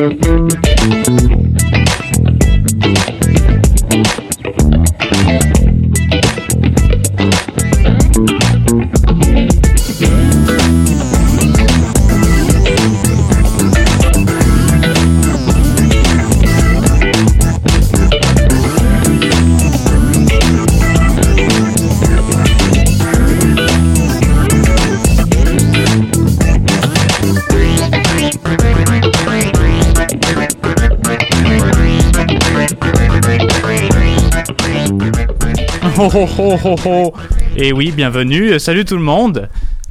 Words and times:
Mm-hmm. 0.00 0.39
Oh. 36.00 37.14
Et 37.56 37.72
oui, 37.72 37.92
bienvenue. 37.94 38.58
Salut 38.58 38.84
tout 38.84 38.96
le 38.96 39.02
monde. 39.02 39.48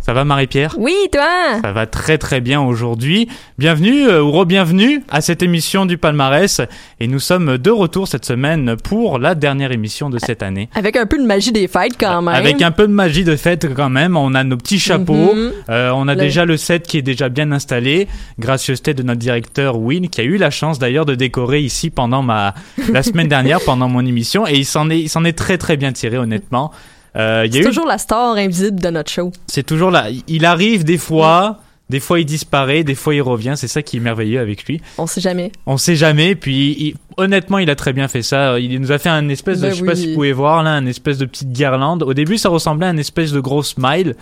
Ça 0.10 0.14
va 0.14 0.26
Marie-Pierre? 0.26 0.74
Oui, 0.80 0.96
toi? 1.12 1.62
Ça 1.62 1.72
va 1.72 1.86
très 1.86 2.18
très 2.18 2.42
bien 2.42 2.60
aujourd'hui. 2.62 3.30
Bienvenue 3.60 4.08
euh, 4.08 4.24
ou 4.24 4.32
re-bienvenue 4.32 5.04
à 5.08 5.22
cette 5.22 5.44
émission 5.44 5.86
du 5.86 6.00
palmarès. 6.00 6.62
Et 7.00 7.06
nous 7.06 7.20
sommes 7.20 7.60
de 7.60 7.70
retour 7.70 8.08
cette 8.08 8.26
semaine 8.26 8.76
pour 8.84 9.20
la 9.20 9.36
dernière 9.36 9.72
émission 9.72 10.10
de 10.10 10.18
cette 10.18 10.42
année. 10.42 10.68
Avec 10.74 10.96
un 10.96 11.06
peu 11.06 11.20
de 11.20 11.26
magie 11.28 11.52
des 11.52 11.68
fêtes 11.68 11.94
quand 12.00 12.24
même. 12.24 12.34
Avec 12.34 12.60
un 12.64 12.72
peu 12.72 12.88
de 12.88 12.92
magie 12.92 13.24
de 13.24 13.36
fête 13.36 13.72
quand 13.76 13.92
même. 13.92 14.18
On 14.18 14.34
a 14.34 14.44
nos 14.44 14.58
petits 14.58 14.80
chapeaux. 14.80 15.36
Mhm. 15.36 15.52
Euh, 15.70 15.92
on 15.94 16.08
a 16.08 16.16
Le- 16.16 16.22
déjà 16.22 16.44
le 16.44 16.58
set 16.58 16.88
qui 16.88 16.98
est 16.98 17.04
déjà 17.04 17.30
bien 17.30 17.52
installé. 17.52 18.08
Gracieuseté 18.40 18.96
de 18.96 19.04
notre 19.04 19.20
directeur 19.20 19.78
Win, 19.78 20.10
qui 20.10 20.22
a 20.22 20.24
eu 20.24 20.38
la 20.38 20.50
chance 20.50 20.80
d'ailleurs 20.80 21.06
de 21.06 21.14
décorer 21.14 21.60
ici 21.60 21.92
pendant 21.92 22.24
ma 22.24 22.56
la 22.92 23.04
semaine 23.04 23.28
dernière 23.28 23.60
pendant 23.64 23.88
mon 23.90 24.04
émission. 24.04 24.48
Et 24.48 24.56
il 24.56 24.66
s'en 24.66 24.90
est 24.90 25.02
il 25.02 25.08
s'en 25.10 25.24
est 25.24 25.38
très 25.38 25.60
très 25.60 25.78
bien 25.78 25.92
tiré 25.92 26.18
honnêtement. 26.18 26.72
Euh, 27.16 27.48
C'est 27.52 27.60
eu 27.60 27.64
toujours 27.66 27.88
la 27.88 27.98
star 27.98 28.36
invisible 28.36 28.80
de 28.80 28.90
notre 28.90 29.12
show. 29.12 29.32
c'est 29.48 29.64
toujours 29.66 29.92
là. 29.92 30.08
Il 30.28 30.46
arrive 30.46 30.84
des 30.84 30.98
fois, 31.00 31.58
des 31.90 32.00
fois 32.00 32.20
il 32.20 32.26
disparaît, 32.26 32.84
des 32.84 32.96
fois 32.96 33.16
il 33.16 33.22
revient. 33.22 33.54
C'est 33.56 33.68
ça 33.68 33.82
qui 33.82 33.98
est 33.98 34.00
merveilleux 34.00 34.40
avec 34.40 34.66
lui. 34.66 34.80
On 34.98 35.08
sait 35.08 35.22
jamais. 35.22 35.52
On 35.66 35.78
sait 35.78 35.96
jamais. 35.96 36.36
Puis 36.36 36.76
il- 36.80 36.96
honnêtement, 37.18 37.58
il 37.58 37.70
a 37.70 37.76
très 37.76 37.94
bien 37.94 38.08
fait 38.08 38.22
ça. 38.22 38.60
Il 38.60 38.80
nous 38.80 38.92
a 38.92 38.98
fait 39.00 39.10
un 39.10 39.28
espèce 39.30 39.60
de, 39.60 39.68
Ben 39.68 39.74
je 39.74 39.80
sais 39.80 39.86
pas 39.86 39.96
si 39.96 40.08
vous 40.10 40.14
pouvez 40.16 40.34
voir 40.34 40.62
là, 40.64 40.72
un 40.72 40.86
espèce 40.86 41.18
de 41.18 41.26
petite 41.26 41.52
guirlande. 41.52 42.04
Au 42.04 42.14
début, 42.14 42.38
ça 42.38 42.50
ressemblait 42.50 42.86
à 42.88 42.90
un 42.90 42.98
espèce 42.98 43.32
de 43.32 43.40
gros 43.40 43.64
smile. 43.64 44.16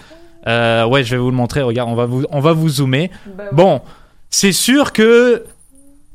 Euh, 0.48 0.86
ouais, 0.86 1.04
je 1.04 1.12
vais 1.12 1.18
vous 1.22 1.30
le 1.30 1.36
montrer. 1.36 1.62
Regarde, 1.62 1.90
on 1.92 1.96
va 1.96 2.06
vous, 2.06 2.24
on 2.32 2.40
va 2.40 2.54
vous 2.54 2.70
zoomer. 2.70 3.10
Bon, 3.52 3.82
c'est 4.30 4.54
sûr 4.54 4.94
que 4.94 5.44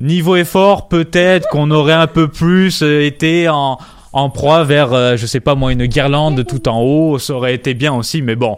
niveau 0.00 0.36
effort, 0.36 0.88
peut-être 0.88 1.48
qu'on 1.48 1.70
aurait 1.70 1.92
un 1.92 2.06
peu 2.06 2.28
plus 2.28 2.82
euh, 2.82 3.04
été 3.04 3.48
en 3.50 3.78
en 4.12 4.30
proie 4.30 4.64
vers, 4.64 4.92
euh, 4.92 5.16
je 5.16 5.26
sais 5.26 5.40
pas 5.40 5.54
moi, 5.54 5.72
une 5.72 5.86
guirlande 5.86 6.44
tout 6.46 6.68
en 6.68 6.80
haut, 6.80 7.18
ça 7.18 7.34
aurait 7.34 7.54
été 7.54 7.74
bien 7.74 7.92
aussi, 7.94 8.22
mais 8.22 8.36
bon, 8.36 8.56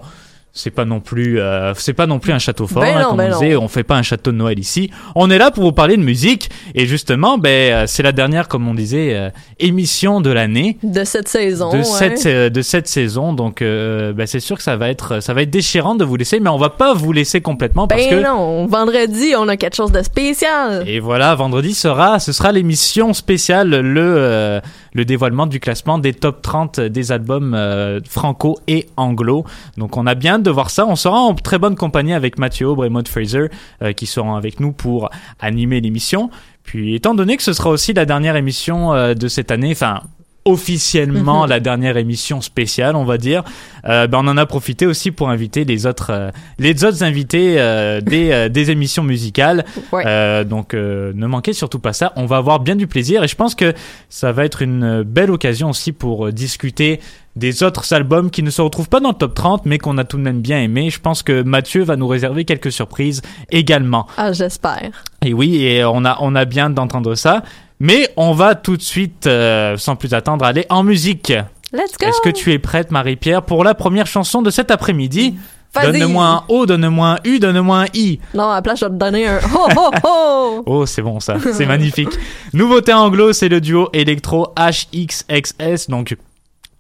c'est 0.57 0.71
pas 0.71 0.85
non 0.85 1.01
plus, 1.01 1.41
euh, 1.41 1.75
c'est 1.75 1.95
pas 1.95 2.07
non 2.07 2.21
plus 2.21 2.33
un 2.33 2.39
château 2.39 2.69
fort, 2.69 2.83
Ben 2.83 2.97
hein, 2.97 3.01
non, 3.03 3.09
comme 3.09 3.17
ben 3.19 3.33
on 3.35 3.41
disait, 3.41 3.55
non. 3.55 3.63
on 3.65 3.69
fait 3.69 3.83
pas 3.83 3.97
un 3.97 4.03
château 4.03 4.31
de 4.31 4.37
Noël 4.37 4.57
ici. 4.57 4.89
On 5.17 5.29
est 5.29 5.37
là 5.39 5.51
pour 5.51 5.65
vous 5.65 5.73
parler 5.73 5.97
de 5.97 6.03
musique, 6.03 6.49
et 6.77 6.87
justement, 6.87 7.39
ben, 7.39 7.73
euh, 7.73 7.85
c'est 7.89 8.05
la 8.05 8.13
dernière, 8.13 8.47
comme 8.47 8.69
on 8.69 8.75
disait, 8.75 9.15
euh, 9.15 9.31
émission 9.59 10.21
de 10.21 10.31
l'année. 10.31 10.79
De 10.85 11.03
cette 11.03 11.27
saison. 11.27 11.73
De 11.73 11.79
ouais. 11.79 11.83
cette, 11.85 12.27
euh, 12.27 12.51
de 12.51 12.63
cette 12.63 12.87
saison, 12.87 13.33
donc 13.33 13.63
euh, 13.63 14.13
ben, 14.13 14.29
c'est 14.29 14.39
sûr 14.39 14.57
que 14.57 14.63
ça 14.63 14.77
va 14.77 14.91
être 14.91 15.21
ça 15.21 15.35
va 15.35 15.43
être 15.43 15.51
déchirant 15.51 15.97
de 15.97 16.05
vous 16.05 16.15
laisser, 16.15 16.39
mais 16.39 16.51
on 16.51 16.57
va 16.59 16.71
pas 16.71 16.95
vous 16.95 17.11
laisser 17.13 17.41
complètement 17.41 17.89
parce 17.89 18.03
Ben 18.03 18.11
que 18.11 18.25
non, 18.25 18.67
vendredi, 18.67 19.33
on 19.37 19.49
a 19.49 19.57
quelque 19.57 19.75
chose 19.75 19.91
de 19.91 20.03
spécial. 20.03 20.85
et 20.89 21.01
voilà, 21.01 21.35
vendredi 21.35 21.75
sera, 21.75 22.21
ce 22.21 22.31
sera 22.31 22.53
l'émission 22.53 23.13
spéciale, 23.13 23.71
le, 23.71 24.01
euh, 24.17 24.61
le 24.95 25.05
dévoilement 25.05 25.47
du 25.47 25.61
classement 25.61 25.99
des 25.99 26.15
top 26.15 26.41
30 26.41 26.81
des 26.81 27.13
albums 27.13 27.55
euh, 27.55 28.01
franco 28.09 28.59
et 28.67 28.87
anglo. 28.97 29.45
Donc 29.77 29.97
on 29.97 30.07
a 30.07 30.15
bien 30.15 30.39
de 30.39 30.51
voir 30.51 30.71
ça. 30.71 30.87
On 30.87 30.97
sera 30.97 31.19
en 31.19 31.35
très 31.35 31.59
bonne 31.59 31.77
compagnie 31.77 32.15
avec 32.15 32.39
Mathieu 32.39 32.69
Aubre 32.69 32.85
et 32.85 32.89
Maud 32.89 33.07
Fraser 33.09 33.49
euh, 33.83 33.93
qui 33.93 34.07
seront 34.07 34.35
avec 34.35 34.61
nous 34.61 34.73
pour 34.73 35.11
animer 35.41 35.81
l'émission. 35.81 36.31
Puis 36.63 36.95
étant 36.95 37.15
donné 37.15 37.37
que 37.37 37.43
ce 37.43 37.53
sera 37.53 37.71
aussi 37.71 37.93
la 37.93 38.07
dernière 38.07 38.37
émission 38.37 38.95
euh, 38.95 39.15
de 39.15 39.29
cette 39.29 39.51
année, 39.51 39.73
enfin 39.73 40.01
officiellement 40.45 41.43
Mhm. 41.45 41.49
la 41.51 41.61
dernière 41.61 41.97
émission 41.97 42.41
spéciale, 42.41 42.97
on 42.97 43.05
va 43.05 43.19
dire, 43.19 43.43
euh, 43.89 44.07
ben 44.07 44.19
on 44.23 44.29
en 44.29 44.37
a 44.37 44.47
profité 44.47 44.87
aussi 44.87 45.11
pour 45.11 45.29
inviter 45.31 45.65
les 45.65 45.87
autres, 45.87 46.11
euh, 46.11 46.31
les 46.59 46.85
autres 46.85 47.03
invités 47.03 47.55
euh, 47.59 48.01
des, 48.01 48.31
euh, 48.31 48.49
des 48.49 48.71
émissions 48.71 49.03
musicales. 49.05 49.65
Ouais. 49.93 50.05
Euh, 50.07 50.45
donc 50.45 50.75
euh, 50.75 51.13
ne 51.15 51.27
manquez 51.27 51.53
surtout 51.53 51.79
pas 51.79 51.93
ça. 51.93 52.13
On 52.17 52.27
va 52.27 52.37
avoir 52.37 52.61
bien 52.61 52.77
du 52.77 52.87
plaisir 52.87 53.25
et 53.25 53.29
je 53.29 53.37
pense 53.37 53.55
que 53.55 53.73
ça 54.09 54.33
va 54.33 54.45
être 54.45 54.63
une 54.63 55.03
belle 55.03 55.31
occasion 55.31 55.71
aussi 55.71 55.93
pour 55.93 56.33
discuter 56.33 57.01
des 57.37 57.65
autres 57.65 57.93
albums 57.93 58.31
qui 58.31 58.45
ne 58.45 58.51
se 58.51 58.63
retrouvent 58.63 58.89
pas 58.89 59.01
dans 59.01 59.09
le 59.09 59.17
top 59.17 59.35
30 59.35 59.67
mais 59.67 59.79
qu'on 59.79 59.99
a 59.99 60.05
tout 60.05 60.19
de 60.19 60.23
même 60.23 60.41
bien 60.41 60.61
aimé. 60.61 60.91
Je 60.91 61.01
pense 61.01 61.23
que 61.25 61.43
Mathieu 61.43 61.83
va 61.83 61.97
nous 61.97 62.07
réserver 62.07 62.45
quelques 62.45 62.71
surprises 62.71 63.23
également. 63.51 64.07
Ah, 64.17 64.33
j'espère. 64.33 65.05
Et 65.25 65.33
oui, 65.33 65.57
et 65.65 65.85
on 65.85 66.05
a, 66.05 66.17
on 66.21 66.35
a 66.37 66.45
bien 66.45 66.71
d'entendre 66.71 67.15
ça. 67.17 67.43
Mais 67.85 68.09
on 68.17 68.33
va 68.33 68.55
tout 68.55 68.79
de 68.79 68.83
suite, 68.83 69.27
euh, 69.27 69.77
sans 69.77 69.95
plus 69.95 70.15
attendre, 70.15 70.47
aller 70.47 70.65
en 70.71 70.83
musique. 70.83 71.35
Let's 71.71 71.99
go! 72.01 72.07
Est-ce 72.07 72.23
que 72.25 72.31
tu 72.31 72.51
es 72.51 72.59
prête, 72.59 72.91
Marie-Pierre, 72.91 73.43
pour 73.43 73.63
la 73.63 73.75
première 73.75 74.07
chanson 74.07 74.41
de 74.41 74.49
cet 74.49 74.71
après-midi? 74.71 75.35
Donne-moi 75.83 76.25
un 76.27 76.45
O, 76.49 76.65
donne-moi 76.65 77.09
un 77.09 77.19
U, 77.25 77.39
donne-moi 77.39 77.81
un 77.81 77.87
I. 77.93 78.21
Non, 78.33 78.49
à 78.49 78.55
la 78.55 78.63
place, 78.63 78.81
je 78.81 78.87
vais 78.87 78.91
te 78.91 78.97
donner 78.97 79.29
un 79.29 79.37
ho 79.55 79.69
ho 79.77 79.91
ho! 80.03 80.63
Oh, 80.65 80.87
c'est 80.87 81.03
bon 81.03 81.21
ça, 81.21 81.37
c'est 81.53 81.67
magnifique. 81.67 82.09
Nouveauté 82.55 82.95
anglo, 82.95 83.35
c'est 83.35 83.51
le 83.51 83.61
duo 83.61 83.91
électro 83.93 84.55
HXXS. 84.57 85.91
Donc, 85.91 86.17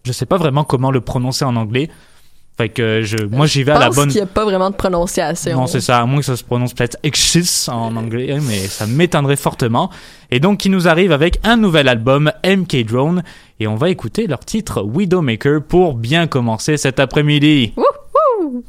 je 0.04 0.12
sais 0.12 0.24
pas 0.24 0.38
vraiment 0.38 0.64
comment 0.64 0.90
le 0.90 1.02
prononcer 1.02 1.44
en 1.44 1.56
anglais. 1.56 1.90
Fait 2.56 2.68
que 2.68 3.02
je, 3.02 3.16
moi, 3.24 3.46
j'y 3.46 3.64
vais 3.64 3.72
à 3.72 3.76
Je 3.76 3.80
la 3.80 3.86
pense 3.88 3.96
bonne. 3.96 4.08
qu'il 4.10 4.18
n'y 4.18 4.22
a 4.22 4.26
pas 4.26 4.44
vraiment 4.44 4.70
de 4.70 4.76
prononciation. 4.76 5.56
Non, 5.56 5.66
c'est 5.66 5.80
ça, 5.80 5.98
à 6.00 6.06
moins 6.06 6.20
que 6.20 6.24
ça 6.26 6.36
se 6.36 6.44
prononce 6.44 6.72
peut-être 6.72 6.96
Exis 7.02 7.68
en 7.68 7.96
anglais, 7.96 8.38
mais 8.40 8.58
ça 8.68 8.86
m'étonnerait 8.86 9.34
fortement. 9.36 9.90
Et 10.30 10.38
donc, 10.38 10.58
qui 10.58 10.70
nous 10.70 10.86
arrive 10.86 11.10
avec 11.10 11.40
un 11.42 11.56
nouvel 11.56 11.88
album, 11.88 12.30
MK 12.46 12.84
Drone, 12.86 13.24
et 13.58 13.66
on 13.66 13.74
va 13.74 13.90
écouter 13.90 14.28
leur 14.28 14.40
titre 14.40 14.82
Widowmaker 14.82 15.62
pour 15.62 15.94
bien 15.94 16.28
commencer 16.28 16.76
cet 16.76 17.00
après-midi. 17.00 17.72
Wouhou! 17.76 18.62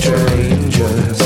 strangers 0.00 1.17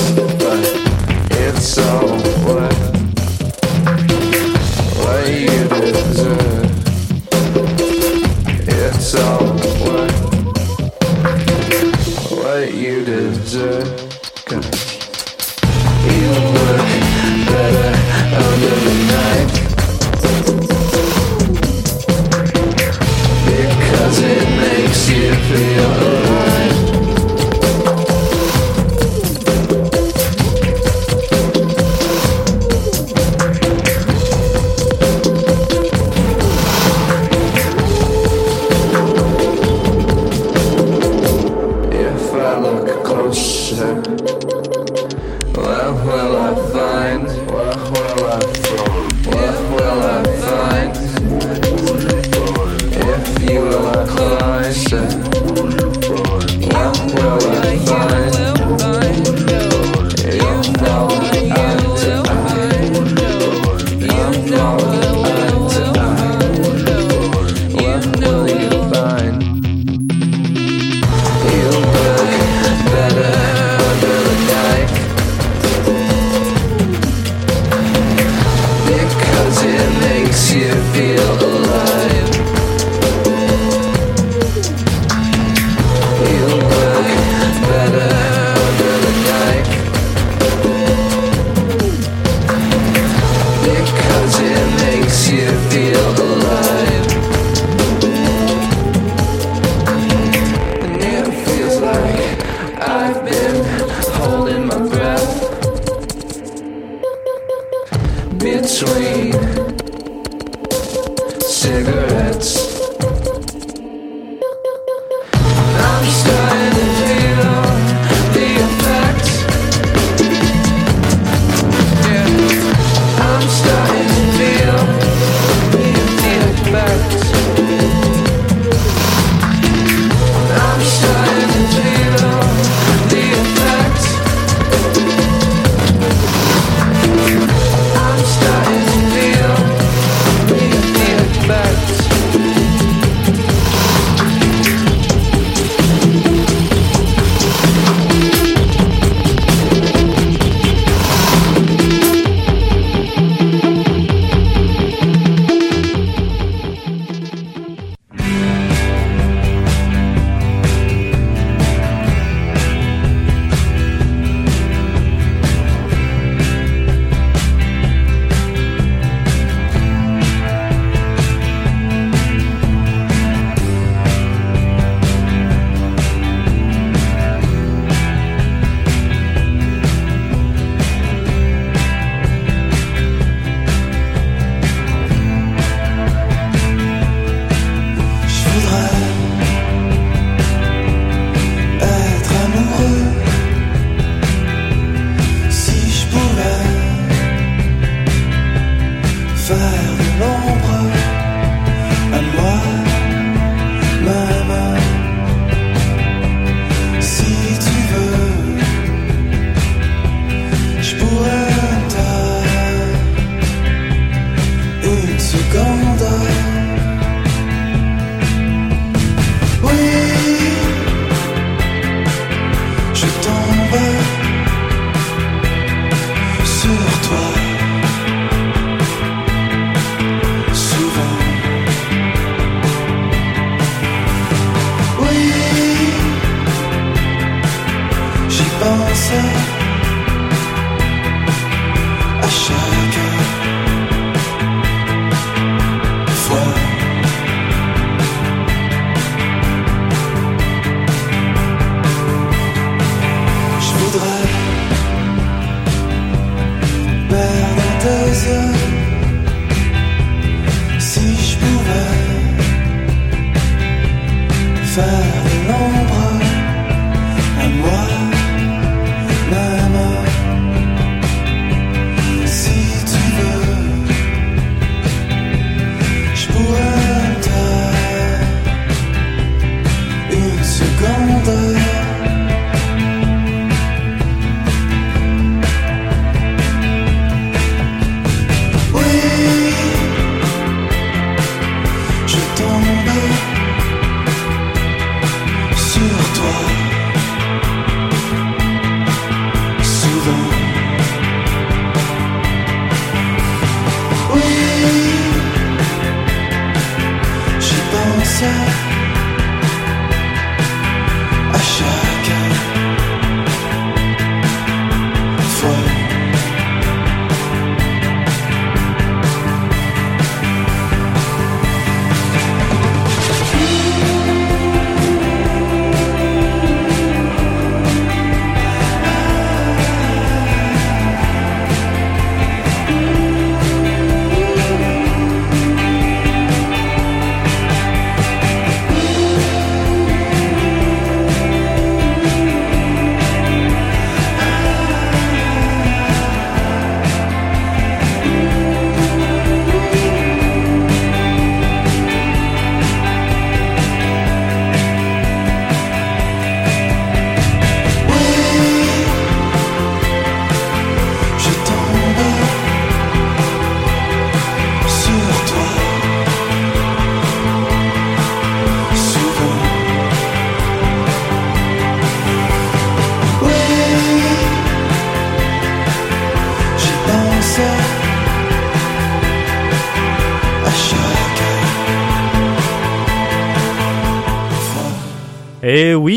cigarettes. 111.62 112.62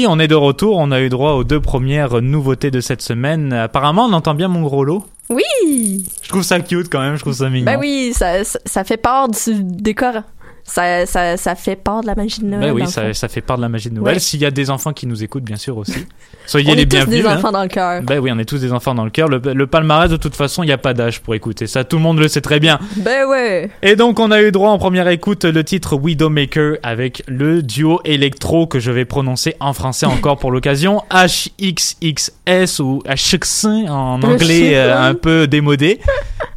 Oui, 0.06 0.12
on 0.12 0.20
est 0.20 0.28
de 0.28 0.36
retour. 0.36 0.78
On 0.78 0.92
a 0.92 1.02
eu 1.02 1.10
droit 1.10 1.32
aux 1.32 1.44
deux 1.44 1.60
premières 1.60 2.22
nouveautés 2.22 2.72
de 2.72 2.80
cette 2.80 3.02
semaine. 3.02 3.54
Apparemment, 3.54 4.06
on 4.06 4.14
entend 4.14 4.34
bien 4.36 4.48
mon 4.48 4.62
gros 4.62 4.84
lot. 4.84 5.04
Oui! 5.30 6.06
Je 6.22 6.30
trouve 6.30 6.44
ça 6.44 6.60
cute 6.60 6.90
quand 6.92 7.02
même. 7.02 7.16
Je 7.16 7.22
trouve 7.22 7.34
ça 7.34 7.50
mignon. 7.50 7.66
Ben 7.66 7.80
oui, 7.80 8.12
ça, 8.14 8.44
ça, 8.44 8.60
ça 8.66 8.84
fait 8.84 8.98
part 8.98 9.30
du 9.30 9.64
décor. 9.64 10.22
Ça, 10.68 11.06
ça, 11.06 11.38
ça 11.38 11.54
fait 11.54 11.76
part 11.76 12.02
de 12.02 12.08
la 12.08 12.16
magie 12.16 12.42
de 12.42 12.48
Noël. 12.48 12.62
Ben 12.62 12.72
oui, 12.72 12.88
ça, 12.88 13.14
ça 13.14 13.28
fait 13.28 13.42
part 13.42 13.58
de 13.58 13.62
la 13.62 13.70
magie 13.70 13.90
de 13.90 13.96
Noël. 13.96 14.16
Ouais. 14.16 14.20
S'il 14.20 14.40
y 14.42 14.46
a 14.46 14.52
des 14.52 14.72
enfants 14.72 14.94
qui 14.94 15.06
nous 15.06 15.24
écoutent, 15.24 15.44
bien 15.44 15.58
sûr 15.58 15.78
aussi. 15.78 16.08
Soyez 16.48 16.72
On 16.72 16.74
les 16.76 16.82
est 16.82 16.86
tous 16.86 16.96
bienvenus. 16.96 17.22
des 17.22 17.28
hein. 17.30 17.38
enfants 17.38 17.52
dans 17.52 17.62
le 17.62 17.68
cœur. 17.68 18.02
Ben 18.02 18.18
oui, 18.20 18.32
on 18.34 18.40
est 18.40 18.46
tous 18.46 18.58
des 18.58 18.74
enfants 18.74 18.96
dans 18.96 19.04
le 19.06 19.12
cœur. 19.12 19.28
Le, 19.28 19.40
le 19.40 19.68
palmarès, 19.68 20.10
de 20.10 20.18
toute 20.18 20.36
façon, 20.36 20.64
il 20.64 20.66
n'y 20.66 20.72
a 20.72 20.80
pas 20.80 20.96
d'âge 20.96 21.22
pour 21.22 21.36
écouter 21.36 21.68
ça. 21.68 21.84
Tout 21.84 21.98
le 21.98 22.02
monde 22.02 22.18
le 22.18 22.28
sait 22.28 22.42
très 22.42 22.60
bien. 22.60 22.80
Ben 22.98 23.28
ouais. 23.28 23.70
Et 23.84 23.96
donc, 23.96 24.20
on 24.20 24.32
a 24.32 24.42
eu 24.42 24.52
droit 24.52 24.72
en 24.72 24.80
première 24.80 25.08
écoute 25.08 25.46
le 25.46 25.64
titre 25.64 25.96
Widowmaker 25.98 26.78
avec 26.82 27.22
le 27.28 27.62
duo 27.62 28.02
électro 28.04 28.66
que 28.66 28.80
je 28.80 28.90
vais 28.90 29.06
prononcer 29.06 29.56
en 29.60 29.74
français 29.74 30.08
encore 30.08 30.38
pour 30.40 30.50
l'occasion. 30.52 31.04
HXXS 31.12 32.80
ou 32.80 33.04
HX 33.08 33.66
en 33.88 34.22
anglais 34.24 34.72
euh, 34.76 35.10
un 35.10 35.14
peu 35.14 35.46
démodé. 35.48 36.00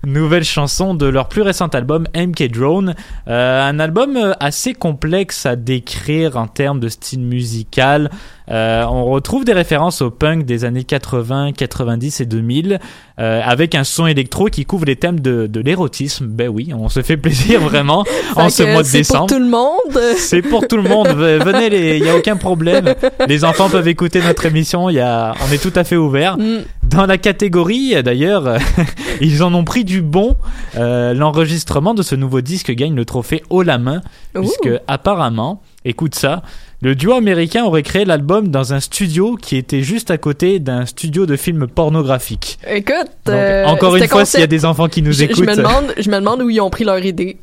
Nouvelle 0.06 0.44
chanson 0.44 0.94
de 0.94 1.06
leur 1.06 1.28
plus 1.28 1.42
récent 1.42 1.66
album 1.68 2.06
MK 2.14 2.44
Drone. 2.52 2.94
Euh, 3.26 3.68
un 3.68 3.80
album 3.80 4.16
euh, 4.16 4.32
assez 4.38 4.72
complexe 4.72 5.44
à 5.44 5.56
décrire 5.56 6.36
en 6.36 6.46
termes 6.46 6.78
de 6.78 6.88
style 6.88 7.20
musical. 7.20 8.10
Euh, 8.50 8.84
on 8.84 9.04
retrouve 9.06 9.44
des 9.44 9.52
références 9.52 10.02
au 10.02 10.10
punk 10.10 10.44
des 10.44 10.64
années 10.64 10.84
80, 10.84 11.52
90 11.52 12.20
et 12.20 12.26
2000, 12.26 12.78
euh, 13.18 13.40
avec 13.44 13.74
un 13.74 13.84
son 13.84 14.06
électro 14.06 14.46
qui 14.46 14.64
couvre 14.64 14.84
les 14.86 14.96
thèmes 14.96 15.20
de, 15.20 15.46
de 15.46 15.60
l'érotisme. 15.60 16.26
Ben 16.26 16.48
oui, 16.48 16.70
on 16.76 16.88
se 16.88 17.02
fait 17.02 17.16
plaisir 17.16 17.60
vraiment 17.60 18.04
en 18.36 18.48
ce 18.48 18.62
mois 18.62 18.82
de 18.82 18.86
c'est 18.86 18.98
décembre. 18.98 19.26
pour 19.26 19.36
tout 19.36 19.42
le 19.42 19.48
monde. 19.48 20.00
C'est 20.16 20.42
pour 20.42 20.66
tout 20.68 20.76
le 20.76 20.82
monde. 20.82 21.08
Venez, 21.08 21.96
il 21.96 22.02
n'y 22.02 22.08
a 22.08 22.16
aucun 22.16 22.36
problème. 22.36 22.94
Les 23.26 23.44
enfants 23.44 23.68
peuvent 23.68 23.88
écouter 23.88 24.20
notre 24.20 24.46
émission. 24.46 24.88
Y 24.90 25.00
a, 25.00 25.34
on 25.48 25.52
est 25.52 25.62
tout 25.62 25.72
à 25.74 25.84
fait 25.84 25.96
ouvert. 25.96 26.36
Mm. 26.38 26.62
Dans 26.84 27.06
la 27.06 27.18
catégorie, 27.18 28.02
d'ailleurs, 28.02 28.58
ils 29.20 29.42
en 29.42 29.52
ont 29.54 29.64
pris 29.64 29.84
du 29.84 30.00
bon. 30.02 30.36
Euh, 30.76 31.12
L'enregistrement 31.14 31.94
de 31.94 32.02
ce 32.02 32.14
nouveau 32.14 32.40
disque 32.40 32.70
gagne 32.72 32.94
le 32.94 33.04
trophée 33.04 33.42
haut 33.50 33.62
la 33.62 33.78
main, 33.78 34.00
Ouh. 34.34 34.40
puisque 34.40 34.70
apparemment, 34.86 35.62
écoute 35.84 36.14
ça, 36.14 36.42
le 36.80 36.94
duo 36.94 37.12
américain 37.14 37.64
aurait 37.64 37.82
créé 37.82 38.04
l'album 38.04 38.48
dans 38.48 38.72
un 38.72 38.80
studio 38.80 39.36
qui 39.36 39.56
était 39.56 39.82
juste 39.82 40.10
à 40.12 40.18
côté 40.18 40.60
d'un 40.60 40.86
studio 40.86 41.26
de 41.26 41.36
films 41.36 41.66
pornographiques. 41.66 42.58
Écoute, 42.68 42.94
Donc, 43.26 43.34
euh, 43.34 43.64
encore 43.66 43.96
une 43.96 44.06
fois, 44.06 44.24
s'il 44.24 44.40
y 44.40 44.44
a 44.44 44.46
des 44.46 44.64
enfants 44.64 44.88
qui 44.88 45.02
nous 45.02 45.12
je, 45.12 45.24
écoutent, 45.24 45.38
je 45.44 45.50
me 45.50 45.56
demande, 45.56 45.92
je 45.98 46.08
me 46.08 46.16
demande 46.16 46.42
où 46.42 46.50
ils 46.50 46.60
ont 46.60 46.70
pris 46.70 46.84
leur 46.84 47.04
idée. 47.04 47.38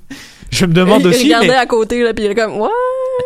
je 0.51 0.65
me 0.65 0.73
demande 0.73 1.01
ils 1.01 1.07
aussi. 1.07 1.23
regardaient 1.25 1.47
mais- 1.49 1.53
à 1.55 1.65
côté 1.65 2.01
là, 2.01 2.13
puis 2.13 2.23
ils 2.23 2.31
étaient 2.31 2.41
comme 2.41 2.59
ouais. 2.61 2.69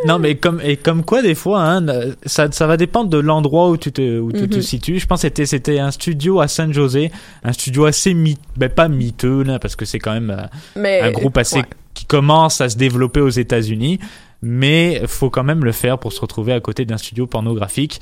Non, 0.07 0.17
mais 0.19 0.35
comme 0.35 0.61
et 0.63 0.77
comme 0.77 1.03
quoi 1.03 1.21
des 1.21 1.35
fois, 1.35 1.61
hein, 1.63 1.85
ça 2.25 2.47
ça 2.51 2.65
va 2.67 2.77
dépendre 2.77 3.09
de 3.09 3.17
l'endroit 3.19 3.69
où 3.69 3.77
tu 3.77 3.91
te 3.91 4.19
où 4.19 4.31
tu 4.31 4.47
te 4.47 4.55
Mhm. 4.57 4.61
situes. 4.61 4.99
Je 4.99 5.05
pense 5.07 5.17
que 5.21 5.27
c'était 5.27 5.45
c'était 5.45 5.79
un 5.79 5.91
studio 5.91 6.39
à 6.39 6.47
San 6.47 6.71
José, 6.73 7.11
un 7.43 7.53
studio 7.53 7.85
assez 7.85 8.13
mit, 8.13 8.37
ben 8.55 8.69
pas 8.69 8.87
miteux 8.87 9.43
là, 9.43 9.59
parce 9.59 9.75
que 9.75 9.85
c'est 9.85 9.99
quand 9.99 10.13
même 10.13 10.29
euh, 10.31 10.43
Mais 10.75 11.01
un 11.01 11.11
groupe 11.11 11.37
assez 11.37 11.57
ouais. 11.57 11.65
qui 11.95 12.05
commence 12.05 12.61
à 12.61 12.69
se 12.69 12.77
développer 12.77 13.19
aux 13.19 13.29
États-Unis, 13.29 13.99
mais 14.41 15.01
faut 15.07 15.29
quand 15.29 15.43
même 15.43 15.63
le 15.63 15.71
faire 15.71 15.99
pour 15.99 16.13
se 16.13 16.21
retrouver 16.21 16.53
à 16.53 16.59
côté 16.59 16.85
d'un 16.85 16.97
studio 16.97 17.27
pornographique. 17.27 18.01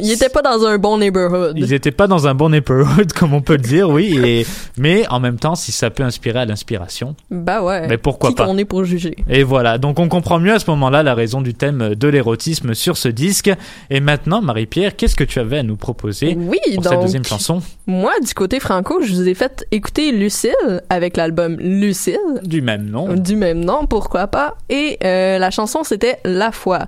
Ils 0.00 0.12
étaient 0.12 0.28
pas 0.28 0.42
dans 0.42 0.64
un 0.64 0.78
bon 0.78 0.98
neighborhood. 0.98 1.54
Ils 1.58 1.72
étaient 1.72 1.90
pas 1.90 2.06
dans 2.06 2.28
un 2.28 2.34
bon 2.34 2.50
neighborhood, 2.50 3.12
comme 3.18 3.34
on 3.34 3.40
peut 3.40 3.54
le 3.56 3.62
dire, 3.62 3.88
oui. 3.90 4.16
Et 4.24 4.46
mais 4.76 5.06
en 5.08 5.18
même 5.18 5.38
temps, 5.38 5.54
si 5.56 5.72
ça 5.72 5.90
peut 5.90 6.04
inspirer 6.04 6.38
à 6.40 6.44
l'inspiration, 6.44 7.16
Bah 7.30 7.62
ouais. 7.62 7.88
mais 7.88 7.98
pourquoi 7.98 8.30
Qui 8.30 8.36
pas 8.36 8.48
est 8.56 8.64
pour 8.64 8.84
juger. 8.84 9.16
Et 9.28 9.42
voilà, 9.42 9.78
donc 9.78 9.98
on 9.98 10.08
comprend 10.08 10.38
mieux 10.38 10.52
à 10.52 10.58
ce 10.58 10.70
moment-là 10.70 11.02
la 11.02 11.14
raison 11.14 11.40
du 11.40 11.54
thème 11.54 11.94
de 11.94 12.08
l'érotisme 12.08 12.74
sur 12.74 12.96
ce 12.96 13.08
disque. 13.08 13.50
Et 13.90 14.00
maintenant, 14.00 14.40
Marie-Pierre, 14.40 14.94
qu'est-ce 14.96 15.16
que 15.16 15.24
tu 15.24 15.40
avais 15.40 15.58
à 15.58 15.62
nous 15.62 15.76
proposer 15.76 16.36
Oui, 16.38 16.58
pour 16.74 16.82
donc 16.84 16.92
cette 16.92 17.02
deuxième 17.02 17.24
chanson? 17.24 17.60
moi 17.86 18.12
du 18.24 18.34
côté 18.34 18.60
franco, 18.60 19.00
je 19.02 19.12
vous 19.14 19.28
ai 19.28 19.34
fait 19.34 19.66
écouter 19.72 20.12
Lucille 20.12 20.52
avec 20.90 21.16
l'album 21.16 21.56
Lucille 21.58 22.18
du 22.44 22.60
même 22.62 22.84
nom 22.88 23.14
du 23.14 23.34
même 23.36 23.64
nom, 23.64 23.86
pourquoi 23.86 24.26
pas. 24.28 24.56
Et 24.68 24.98
euh, 25.04 25.38
la 25.38 25.50
chanson 25.50 25.82
c'était 25.84 26.18
La 26.24 26.52
foi. 26.52 26.86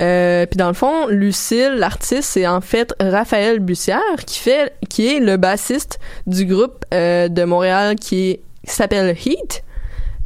Euh, 0.00 0.46
puis 0.46 0.56
dans 0.56 0.68
le 0.68 0.74
fond, 0.74 1.06
Lucille, 1.06 1.74
l'artiste, 1.76 2.30
c'est 2.30 2.46
en 2.46 2.60
fait 2.60 2.94
Raphaël 3.00 3.60
Bussière 3.60 4.00
qui 4.26 4.38
fait, 4.38 4.72
qui 4.88 5.06
est 5.06 5.20
le 5.20 5.36
bassiste 5.36 5.98
du 6.26 6.46
groupe 6.46 6.84
euh, 6.92 7.28
de 7.28 7.44
Montréal 7.44 7.96
qui, 7.96 8.40
s'appelle 8.64 9.14
Heat. 9.14 9.62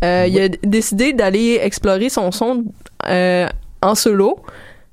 Euh, 0.05 0.27
Il 0.29 0.41
a 0.41 0.49
décidé 0.63 1.13
d'aller 1.13 1.59
explorer 1.61 2.09
son 2.09 2.31
son 2.31 2.65
en 3.81 3.95
solo 3.95 4.39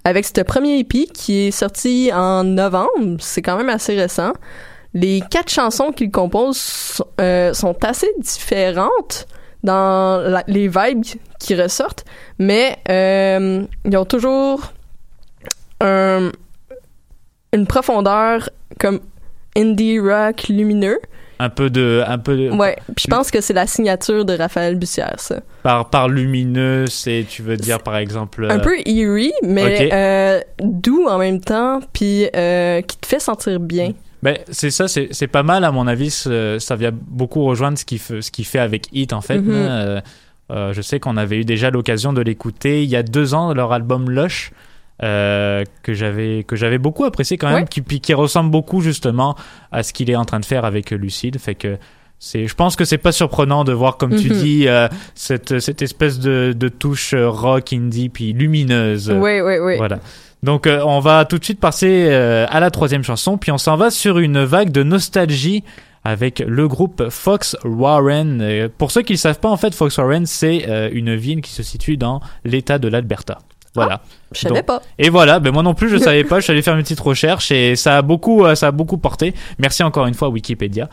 avec 0.04 0.26
ce 0.26 0.42
premier 0.42 0.80
EP 0.80 1.06
qui 1.08 1.48
est 1.48 1.52
sorti 1.52 2.12
en 2.14 2.44
novembre, 2.44 3.18
c'est 3.20 3.42
quand 3.42 3.58
même 3.58 3.70
assez 3.70 3.96
récent. 3.96 4.34
Les 4.94 5.22
quatre 5.30 5.50
chansons 5.50 5.92
qu'il 5.92 6.12
compose 6.12 7.02
sont 7.54 7.76
assez 7.84 8.08
différentes 8.20 9.28
dans 9.64 10.42
les 10.48 10.68
vibes 10.68 11.06
qui 11.46 11.56
ressortent, 11.62 12.04
mais 12.40 12.78
euh, 12.90 13.64
ils 13.86 13.98
ont 13.98 14.06
toujours 14.06 14.74
un- 15.82 16.32
une 17.54 17.68
profondeur 17.68 18.50
comme 18.80 19.00
indie 19.56 20.00
rock 20.00 20.48
lumineux. 20.50 21.00
Un 21.38 21.50
peu 21.50 21.70
de, 21.70 22.02
un 22.08 22.18
peu 22.18 22.38
de, 22.38 22.50
Ouais, 22.50 22.78
puis 22.96 23.06
je 23.06 23.14
pense 23.14 23.30
que 23.30 23.42
c'est 23.42 23.54
la 23.54 23.68
signature 23.68 24.24
de 24.24 24.34
Raphaël 24.38 24.76
Bussière, 24.76 25.16
ça. 25.18 25.42
par, 25.64 25.90
par 25.90 26.08
lumineux, 26.08 26.88
c'est, 26.88 27.26
tu 27.28 27.42
veux 27.42 27.58
dire 27.58 27.82
par 27.82 27.98
exemple. 27.98 28.46
Un 28.50 28.60
euh, 28.60 28.64
peu 28.64 28.76
eerie, 28.86 29.34
mais 29.44 29.90
euh, 29.94 30.40
doux 30.62 31.06
en 31.10 31.18
même 31.18 31.42
temps, 31.42 31.82
puis 31.92 32.28
euh, 32.36 32.82
qui 32.82 32.98
te 32.98 33.06
fait 33.06 33.20
sentir 33.20 33.60
bien. 33.60 33.92
Ben, 34.24 34.38
c'est 34.50 34.72
ça, 34.72 34.88
c'est 34.88 35.28
pas 35.28 35.44
mal 35.44 35.66
à 35.66 35.72
mon 35.72 35.86
avis. 35.88 36.10
Ça 36.10 36.76
vient 36.78 36.92
beaucoup 36.94 37.44
rejoindre 37.44 37.78
ce 37.78 37.86
qu'il 37.86 38.00
fait, 38.00 38.22
ce 38.22 38.32
qu'il 38.32 38.46
fait 38.46 38.60
avec 38.60 38.88
Hit 38.94 39.12
en 39.14 39.22
fait. 39.22 39.38
Mhm. 39.38 39.52
hein. 39.54 39.70
Euh, 39.70 40.02
euh, 40.52 40.74
je 40.74 40.82
sais 40.82 41.00
qu'on 41.00 41.18
avait 41.18 41.38
eu 41.38 41.44
déjà 41.46 41.70
l'occasion 41.72 42.14
de 42.14 42.22
l'écouter 42.22 42.84
il 42.84 42.90
y 42.90 42.96
a 42.96 43.04
deux 43.04 43.34
ans, 43.34 43.54
leur 43.54 43.74
album 43.74 44.10
Lush. 44.10 44.52
euh, 45.04 45.64
que 45.84 45.94
j'avais 45.94 46.44
que 46.48 46.56
j'avais 46.56 46.78
beaucoup 46.78 47.04
apprécié 47.04 47.38
quand 47.38 47.48
même 47.50 47.64
Ouais. 47.64 47.68
qui 47.70 47.82
qui 48.00 48.14
ressemble 48.14 48.50
beaucoup 48.50 48.80
justement 48.80 49.36
à 49.74 49.84
ce 49.84 49.92
qu'il 49.92 50.10
est 50.10 50.16
en 50.16 50.24
train 50.24 50.40
de 50.40 50.46
faire 50.46 50.64
avec 50.64 50.92
Lucille 50.92 51.38
fait 51.38 51.54
que 51.56 51.78
c'est 52.18 52.48
je 52.48 52.56
pense 52.56 52.78
que 52.78 52.86
c'est 52.86 52.98
pas 52.98 53.12
surprenant 53.12 53.66
de 53.66 53.74
voir 53.74 53.98
comme 53.98 54.16
tu 54.16 54.30
Mhm. 54.30 54.38
dis 54.38 54.68
euh, 54.70 54.88
cette 55.14 55.60
cette 55.60 55.82
espèce 55.82 56.18
de, 56.20 56.54
de 56.56 56.68
touche 56.70 57.14
rock 57.14 57.74
indie 57.74 58.08
puis 58.08 58.32
lumineuse 58.32 59.10
Oui, 59.12 59.42
oui, 59.42 59.58
oui. 59.60 59.76
voilà. 59.76 60.00
Donc 60.44 60.66
on 60.68 61.00
va 61.02 61.26
tout 61.26 61.40
de 61.40 61.44
suite 61.44 61.60
passer 61.60 62.10
à 62.14 62.60
la 62.62 62.70
troisième 62.72 63.04
chanson, 63.04 63.38
puis 63.38 63.52
on 63.52 63.58
s'en 63.58 63.76
va 63.78 63.90
sur 63.90 64.20
une 64.20 64.44
vague 64.46 64.70
de 64.72 64.84
nostalgie 64.84 65.64
avec 66.06 66.40
le 66.40 66.68
groupe 66.68 67.10
Fox 67.10 67.58
Warren. 67.66 68.40
Euh, 68.42 68.70
pour 68.78 68.92
ceux 68.92 69.02
qui 69.02 69.14
ne 69.14 69.18
savent 69.18 69.40
pas, 69.40 69.50
en 69.50 69.58
fait, 69.58 69.74
Fox 69.76 69.98
Warren, 69.98 70.26
c'est 70.26 70.70
euh, 70.70 70.90
une 70.94 71.16
ville 71.16 71.42
qui 71.42 71.52
se 71.52 71.64
situe 71.64 71.98
dans 71.98 72.22
l'État 72.46 72.78
de 72.78 72.88
l'Alberta. 72.88 73.40
Voilà. 73.76 74.02
Je 74.32 74.40
savais 74.40 74.56
Donc, 74.56 74.66
pas. 74.66 74.82
Et 74.98 75.10
voilà, 75.10 75.40
ben 75.40 75.52
moi 75.52 75.62
non 75.62 75.74
plus 75.74 75.90
je 75.90 75.98
savais 76.04 76.24
pas, 76.24 76.40
je 76.40 76.46
suis 76.46 76.52
allé 76.52 76.62
faire 76.62 76.76
une 76.76 76.84
petite 76.84 77.00
recherche 77.00 77.52
et 77.52 77.76
ça 77.76 77.98
a 77.98 78.02
beaucoup 78.02 78.46
euh, 78.46 78.56
ça 78.56 78.68
a 78.68 78.72
beaucoup 78.72 78.98
porté. 78.98 79.34
Merci 79.60 79.84
encore 79.84 80.08
une 80.08 80.14
fois 80.14 80.30
Wikipédia, 80.30 80.90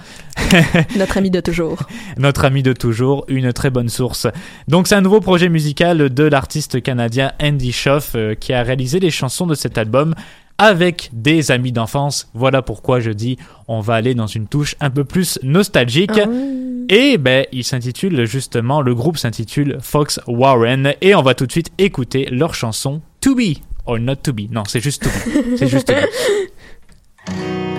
Notre 0.97 1.17
ami 1.17 1.31
de 1.31 1.41
toujours. 1.41 1.85
notre 2.19 2.45
ami 2.45 2.63
de 2.63 2.73
toujours, 2.73 3.25
une 3.29 3.53
très 3.53 3.71
bonne 3.71 3.89
source. 3.89 4.27
Donc 4.69 4.89
c'est 4.89 4.95
un 4.95 5.01
nouveau 5.01 5.21
projet 5.21 5.49
musical 5.49 6.13
de 6.13 6.25
l'artiste 6.25 6.83
canadien 6.83 7.33
Andy 7.41 7.73
Schoff 7.73 8.13
euh, 8.15 8.35
qui 8.35 8.53
a 8.53 8.63
réalisé 8.63 8.99
les 9.01 9.11
chansons 9.11 9.47
de 9.47 9.55
cet 9.55 9.79
album 9.79 10.15
avec 10.63 11.11
des 11.13 11.51
amis 11.51 11.73
d'enfance. 11.73 12.31
Voilà 12.35 12.63
pourquoi 12.63 13.01
je 13.01 13.11
dis 13.11 13.37
on 13.67 13.81
va 13.81 13.95
aller 13.95 14.15
dans 14.15 14.29
une 14.29 14.47
touche 14.47 14.77
un 14.81 14.91
peu 14.91 15.03
plus 15.03 15.41
nostalgique. 15.43 16.13
Ah 16.17 16.29
Et 16.89 17.19
ben, 17.19 17.45
il 17.51 17.65
s'intitule 17.65 18.25
justement, 18.27 18.81
le 18.81 18.95
groupe 18.95 19.19
s'intitule 19.19 19.79
Fox 19.81 20.21
Warren 20.29 20.95
et 21.01 21.17
on 21.17 21.23
va 21.23 21.35
tout 21.35 21.47
de 21.47 21.53
suite 21.53 21.73
écouter 21.79 22.29
leur 22.31 22.55
chanson 22.55 23.03
To 23.23 23.35
Be 23.35 23.59
or 23.87 23.99
Not 23.99 24.17
To 24.17 24.33
Be. 24.33 24.43
Non, 24.53 24.63
c'est 24.65 24.81
juste 24.81 25.03
To 25.03 25.09
Be. 25.09 25.57
C'est 25.57 25.69
juste 25.69 25.89
To 25.89 25.95
Be. 25.95 27.63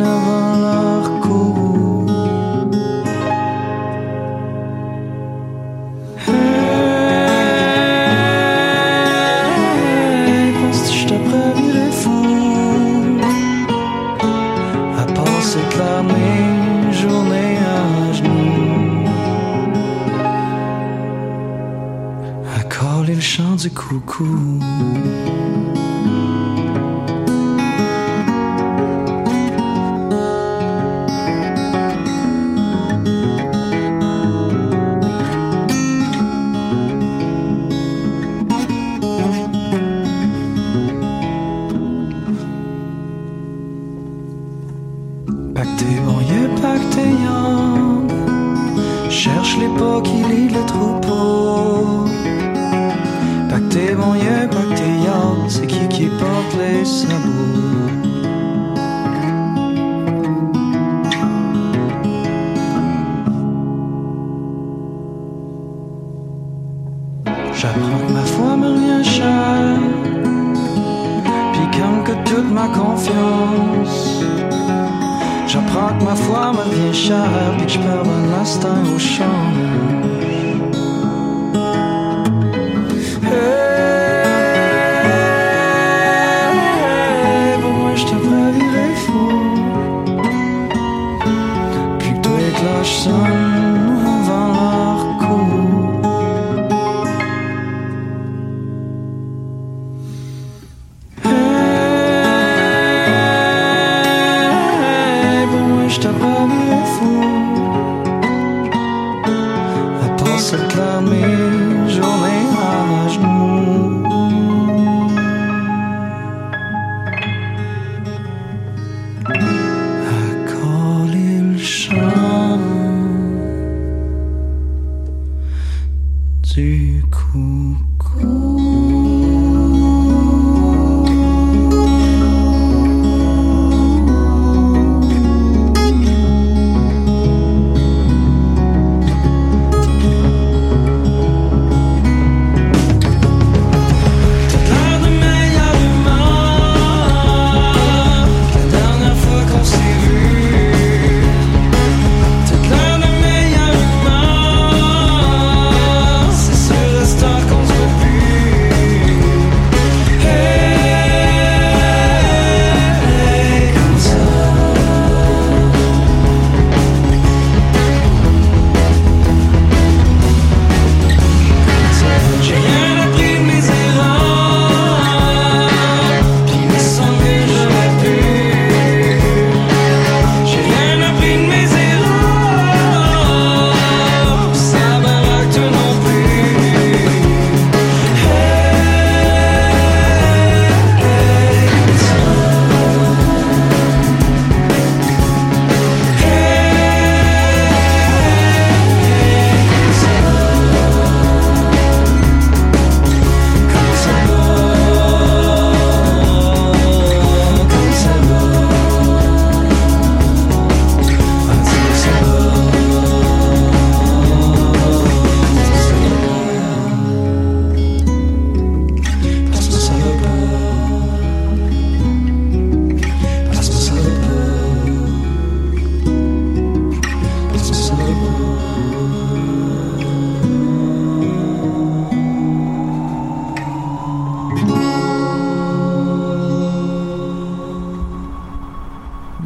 avant 0.00 0.58
leur 0.60 1.20
coup. 1.20 2.06
Hey, 6.26 6.32
penses-tu 10.60 10.98
je 10.98 11.06
te 11.06 11.14
ferais 11.14 11.90
fou? 11.90 12.10
À 14.98 15.00
passer 15.12 15.60
toute 15.70 15.78
la 15.78 16.02
mes 16.02 16.92
journées 16.92 17.58
à 17.58 18.12
genoux. 18.12 19.04
À 22.56 22.58
coller 22.64 23.14
le 23.14 23.20
chant 23.20 23.54
du 23.56 23.70
coucou. 23.70 24.51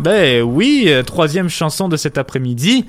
Ben 0.06 0.40
oui, 0.40 0.84
euh, 0.86 1.02
troisième 1.02 1.48
chanson 1.48 1.88
de 1.88 1.96
cet 1.96 2.16
après-midi. 2.16 2.84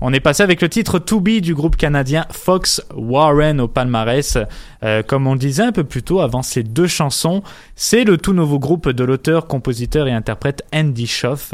On 0.00 0.14
est 0.14 0.20
passé 0.20 0.42
avec 0.42 0.62
le 0.62 0.70
titre 0.70 0.98
To 0.98 1.20
Be 1.20 1.42
du 1.42 1.54
groupe 1.54 1.76
canadien 1.76 2.24
Fox 2.30 2.80
Warren 2.96 3.60
au 3.60 3.68
palmarès. 3.68 4.38
Euh, 4.82 5.02
comme 5.02 5.26
on 5.26 5.36
disait 5.36 5.64
un 5.64 5.72
peu 5.72 5.84
plus 5.84 6.02
tôt 6.02 6.20
avant 6.22 6.40
ces 6.40 6.62
deux 6.62 6.86
chansons, 6.86 7.42
c'est 7.76 8.04
le 8.04 8.16
tout 8.16 8.32
nouveau 8.32 8.58
groupe 8.58 8.88
de 8.88 9.04
l'auteur, 9.04 9.46
compositeur 9.46 10.08
et 10.08 10.12
interprète 10.12 10.64
Andy 10.74 11.06
Schoff 11.06 11.52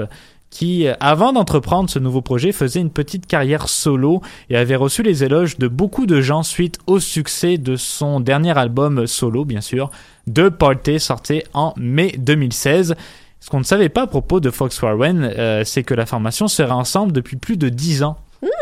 qui, 0.48 0.86
euh, 0.86 0.94
avant 1.00 1.32
d'entreprendre 1.32 1.90
ce 1.90 1.98
nouveau 1.98 2.22
projet, 2.22 2.52
faisait 2.52 2.80
une 2.80 2.90
petite 2.90 3.26
carrière 3.26 3.68
solo 3.68 4.22
et 4.48 4.56
avait 4.56 4.76
reçu 4.76 5.02
les 5.02 5.24
éloges 5.24 5.58
de 5.58 5.66
beaucoup 5.66 6.06
de 6.06 6.20
gens 6.20 6.44
suite 6.44 6.78
au 6.86 7.00
succès 7.00 7.58
de 7.58 7.74
son 7.74 8.20
dernier 8.20 8.56
album 8.56 9.08
solo, 9.08 9.44
bien 9.44 9.60
sûr, 9.60 9.90
The 10.32 10.50
Party, 10.50 11.00
sorti 11.00 11.42
en 11.52 11.74
mai 11.76 12.14
2016. 12.16 12.94
Ce 13.40 13.50
qu'on 13.50 13.58
ne 13.60 13.64
savait 13.64 13.88
pas 13.88 14.02
à 14.02 14.06
propos 14.06 14.40
de 14.40 14.50
Fox 14.50 14.80
Warren, 14.82 15.22
euh, 15.36 15.62
c'est 15.64 15.82
que 15.84 15.94
la 15.94 16.06
formation 16.06 16.48
serait 16.48 16.70
ensemble 16.72 17.12
depuis 17.12 17.36
plus 17.36 17.56
de 17.56 17.68
10 17.68 18.02
ans. 18.02 18.16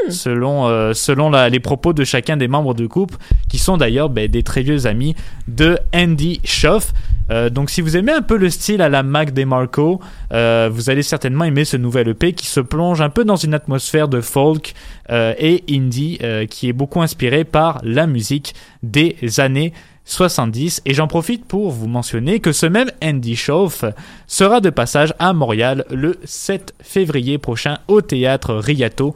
Selon, 0.09 0.67
euh, 0.69 0.95
selon 0.95 1.29
la- 1.29 1.51
les 1.51 1.61
propos 1.61 1.93
de 1.93 2.03
chacun 2.05 2.37
des 2.39 2.49
membres 2.49 2.73
du 2.73 2.89
groupe, 2.89 3.15
qui 3.49 3.59
sont 3.59 3.77
d'ailleurs 3.77 4.09
ben, 4.09 4.27
des 4.31 4.43
très 4.43 4.63
vieux 4.63 4.87
amis 4.87 5.15
de 5.49 5.79
Andy 5.95 6.41
Schoff. 6.45 6.93
Euh, 7.31 7.51
donc 7.51 7.69
si 7.69 7.83
vous 7.83 7.97
aimez 7.97 8.13
un 8.13 8.23
peu 8.23 8.37
le 8.39 8.49
style 8.49 8.81
à 8.81 8.89
la 8.89 9.03
Mac 9.03 9.35
DeMarco, 9.35 10.01
euh, 10.33 10.71
vous 10.73 10.89
allez 10.89 11.03
certainement 11.03 11.45
aimer 11.45 11.65
ce 11.67 11.77
nouvel 11.77 12.09
EP 12.09 12.33
qui 12.33 12.47
se 12.47 12.61
plonge 12.61 13.01
un 13.03 13.11
peu 13.11 13.25
dans 13.25 13.37
une 13.37 13.53
atmosphère 13.53 14.09
de 14.09 14.21
folk 14.23 14.73
et 15.11 15.63
indie 15.71 16.19
qui 16.49 16.69
est 16.69 16.73
beaucoup 16.73 17.03
inspiré 17.03 17.45
par 17.45 17.81
la 17.83 18.07
musique 18.07 18.55
des 18.83 19.17
années 19.39 19.73
70 20.07 20.83
et 20.87 20.95
j'en 20.95 21.09
profite 21.09 21.45
pour 21.45 21.71
vous 21.71 21.89
mentionner 21.89 22.41
que 22.41 22.53
ce 22.53 22.65
même 22.65 22.91
Andy 23.03 23.37
Schoff 23.37 23.85
sera 24.27 24.61
de 24.61 24.71
passage 24.71 25.13
à 25.19 25.33
Montréal 25.33 25.85
le 25.91 26.17
7 26.25 26.75
février 26.81 27.39
prochain 27.39 27.79
au 27.89 28.01
théâtre 28.01 28.55
Riato. 28.55 29.15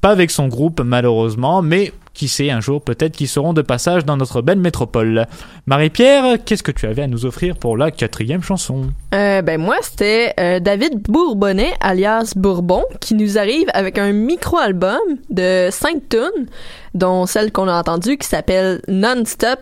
Pas 0.00 0.10
avec 0.10 0.30
son 0.30 0.48
groupe 0.48 0.80
malheureusement 0.80 1.62
mais 1.62 1.92
qui 2.14 2.28
sait 2.28 2.50
un 2.50 2.60
jour 2.60 2.82
peut-être 2.82 3.16
qu'ils 3.16 3.28
seront 3.28 3.52
de 3.52 3.62
passage 3.62 4.04
dans 4.04 4.16
notre 4.16 4.42
belle 4.42 4.58
métropole. 4.58 5.26
Marie-Pierre 5.66 6.38
qu'est-ce 6.44 6.64
que 6.64 6.72
tu 6.72 6.86
avais 6.86 7.02
à 7.02 7.06
nous 7.06 7.26
offrir 7.26 7.56
pour 7.56 7.76
la 7.76 7.92
quatrième 7.92 8.42
chanson? 8.42 8.90
Euh, 9.14 9.40
ben 9.40 9.60
moi, 9.60 9.76
c'était 9.82 10.34
euh, 10.38 10.60
David 10.60 11.00
Bourbonnet, 11.02 11.74
alias 11.80 12.34
Bourbon, 12.36 12.84
qui 13.00 13.14
nous 13.14 13.38
arrive 13.38 13.68
avec 13.72 13.98
un 13.98 14.12
micro-album 14.12 14.98
de 15.30 15.68
5 15.70 16.08
tunes, 16.08 16.46
dont 16.94 17.26
celle 17.26 17.52
qu'on 17.52 17.68
a 17.68 17.78
entendue 17.78 18.16
qui 18.16 18.28
s'appelle 18.28 18.80
Non-Stop 18.88 19.60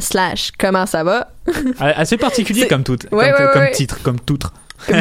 slash 0.00 0.52
Comment 0.58 0.86
ça 0.86 1.04
va? 1.04 1.30
assez 1.80 2.16
particulier 2.16 2.66
comme 2.66 2.84
tout 2.84 2.96
comme, 3.10 3.18
Ouais, 3.18 3.32
ouais, 3.32 3.46
comme 3.52 3.70
titre 3.72 4.02
comme 4.02 4.20
toutre 4.20 4.52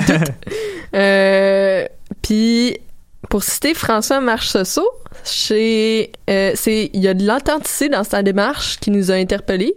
Euh, 0.96 1.86
Puis, 2.22 2.78
pour 3.30 3.44
citer 3.44 3.74
François 3.74 4.22
Marcheseau, 4.22 4.90
euh, 5.52 6.52
c'est, 6.56 6.90
il 6.94 7.02
y 7.02 7.08
a 7.08 7.14
de 7.14 7.26
l'authenticité 7.26 7.90
dans 7.90 8.06
sa 8.06 8.24
démarche 8.24 8.80
qui 8.80 8.90
nous 8.92 9.12
a 9.12 9.16
interpellés. 9.16 9.76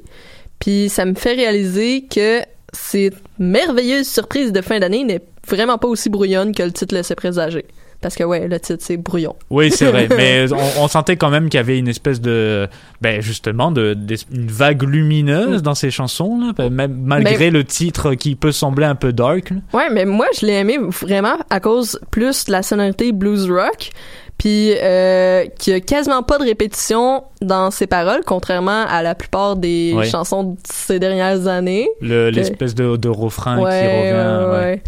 Puis, 0.61 0.89
ça 0.89 1.05
me 1.05 1.15
fait 1.15 1.33
réaliser 1.33 2.05
que 2.09 2.43
cette 2.73 3.17
merveilleuse 3.39 4.07
surprise 4.07 4.53
de 4.53 4.61
fin 4.61 4.79
d'année 4.79 5.03
n'est 5.03 5.23
vraiment 5.49 5.79
pas 5.79 5.89
aussi 5.89 6.09
brouillonne 6.09 6.55
que 6.55 6.63
le 6.63 6.73
titre 6.73 6.95
laissait 6.95 7.17
présager. 7.17 7.67
Parce 8.01 8.15
que, 8.15 8.25
ouais, 8.25 8.49
le 8.49 8.59
titre, 8.59 8.83
c'est 8.83 8.97
brouillon. 8.97 9.37
Oui, 9.51 9.71
c'est 9.71 9.85
vrai, 9.91 10.09
mais 10.17 10.47
on, 10.53 10.85
on 10.85 10.89
sentait 10.89 11.17
quand 11.17 11.29
même 11.29 11.51
qu'il 11.51 11.59
y 11.59 11.61
avait 11.61 11.79
une 11.79 11.89
espèce 11.89 12.21
de, 12.21 12.67
ben 13.03 13.21
justement, 13.21 13.71
de, 13.71 13.95
une 14.33 14.47
vague 14.49 14.83
lumineuse 14.83 15.63
dans 15.63 15.75
ces 15.75 15.91
chansons, 15.91 16.39
là, 16.41 16.53
ben, 16.57 16.71
même 16.71 16.97
malgré 17.05 17.51
le 17.51 17.63
titre 17.65 18.15
qui 18.15 18.37
peut 18.37 18.53
sembler 18.53 18.87
un 18.87 18.95
peu 18.95 19.13
dark. 19.13 19.51
là. 19.51 19.57
Ouais, 19.75 19.91
mais 19.91 20.07
moi, 20.07 20.27
je 20.41 20.47
l'ai 20.47 20.55
aimé 20.55 20.79
vraiment 21.03 21.37
à 21.51 21.61
cause 21.61 22.01
plus 22.11 22.47
de 22.47 22.53
la 22.53 22.63
sonorité 22.63 23.13
blues 23.13 23.51
rock, 23.51 23.91
puis 24.39 24.73
euh, 24.81 25.45
qu'il 25.59 25.75
y 25.75 25.77
a 25.77 25.81
quasiment 25.81 26.23
pas 26.23 26.39
de 26.39 26.45
répétition 26.45 27.25
dans 27.43 27.71
ses 27.71 27.87
paroles, 27.87 28.23
contrairement 28.25 28.87
à 28.89 29.03
la 29.03 29.15
plupart 29.15 29.57
des 29.57 29.95
chansons 30.11 30.45
de 30.45 30.57
ces 30.65 30.99
dernières 30.99 31.47
années. 31.49 31.91
Le- 32.01 32.31
Que- 32.31 32.37
L'espèce 32.37 32.75
de, 32.75 32.97
de 32.97 33.09
refrain 33.11 33.59
ouais, 33.59 33.71
qui 33.71 33.87
revient. 33.87 34.47
ouais, 34.47 34.59
ouais. 34.59 34.83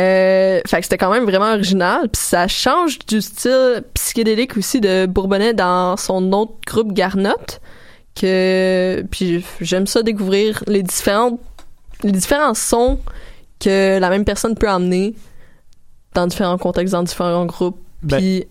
Euh, 0.00 0.60
fait 0.66 0.78
que 0.78 0.82
c'était 0.84 0.98
quand 0.98 1.12
même 1.12 1.24
vraiment 1.24 1.52
original, 1.52 2.08
puis 2.08 2.22
ça 2.22 2.48
change 2.48 2.98
du 3.00 3.20
style 3.20 3.82
psychédélique 3.94 4.56
aussi 4.56 4.80
de 4.80 5.06
Bourbonnais 5.06 5.52
dans 5.52 5.96
son 5.96 6.32
autre 6.32 6.54
groupe 6.66 6.92
Garnotte. 6.92 7.60
Que 8.18 9.04
puis 9.10 9.44
j'aime 9.60 9.86
ça 9.86 10.02
découvrir 10.02 10.62
les 10.66 10.82
différentes 10.82 11.40
les 12.02 12.12
différents 12.12 12.54
sons 12.54 12.98
que 13.60 13.98
la 13.98 14.10
même 14.10 14.24
personne 14.24 14.56
peut 14.56 14.68
emmener 14.68 15.14
dans 16.14 16.26
différents 16.26 16.58
contextes, 16.58 16.92
dans 16.92 17.02
différents 17.02 17.46
groupes. 17.46 17.78
Ben, 18.02 18.18
Puis 18.18 18.46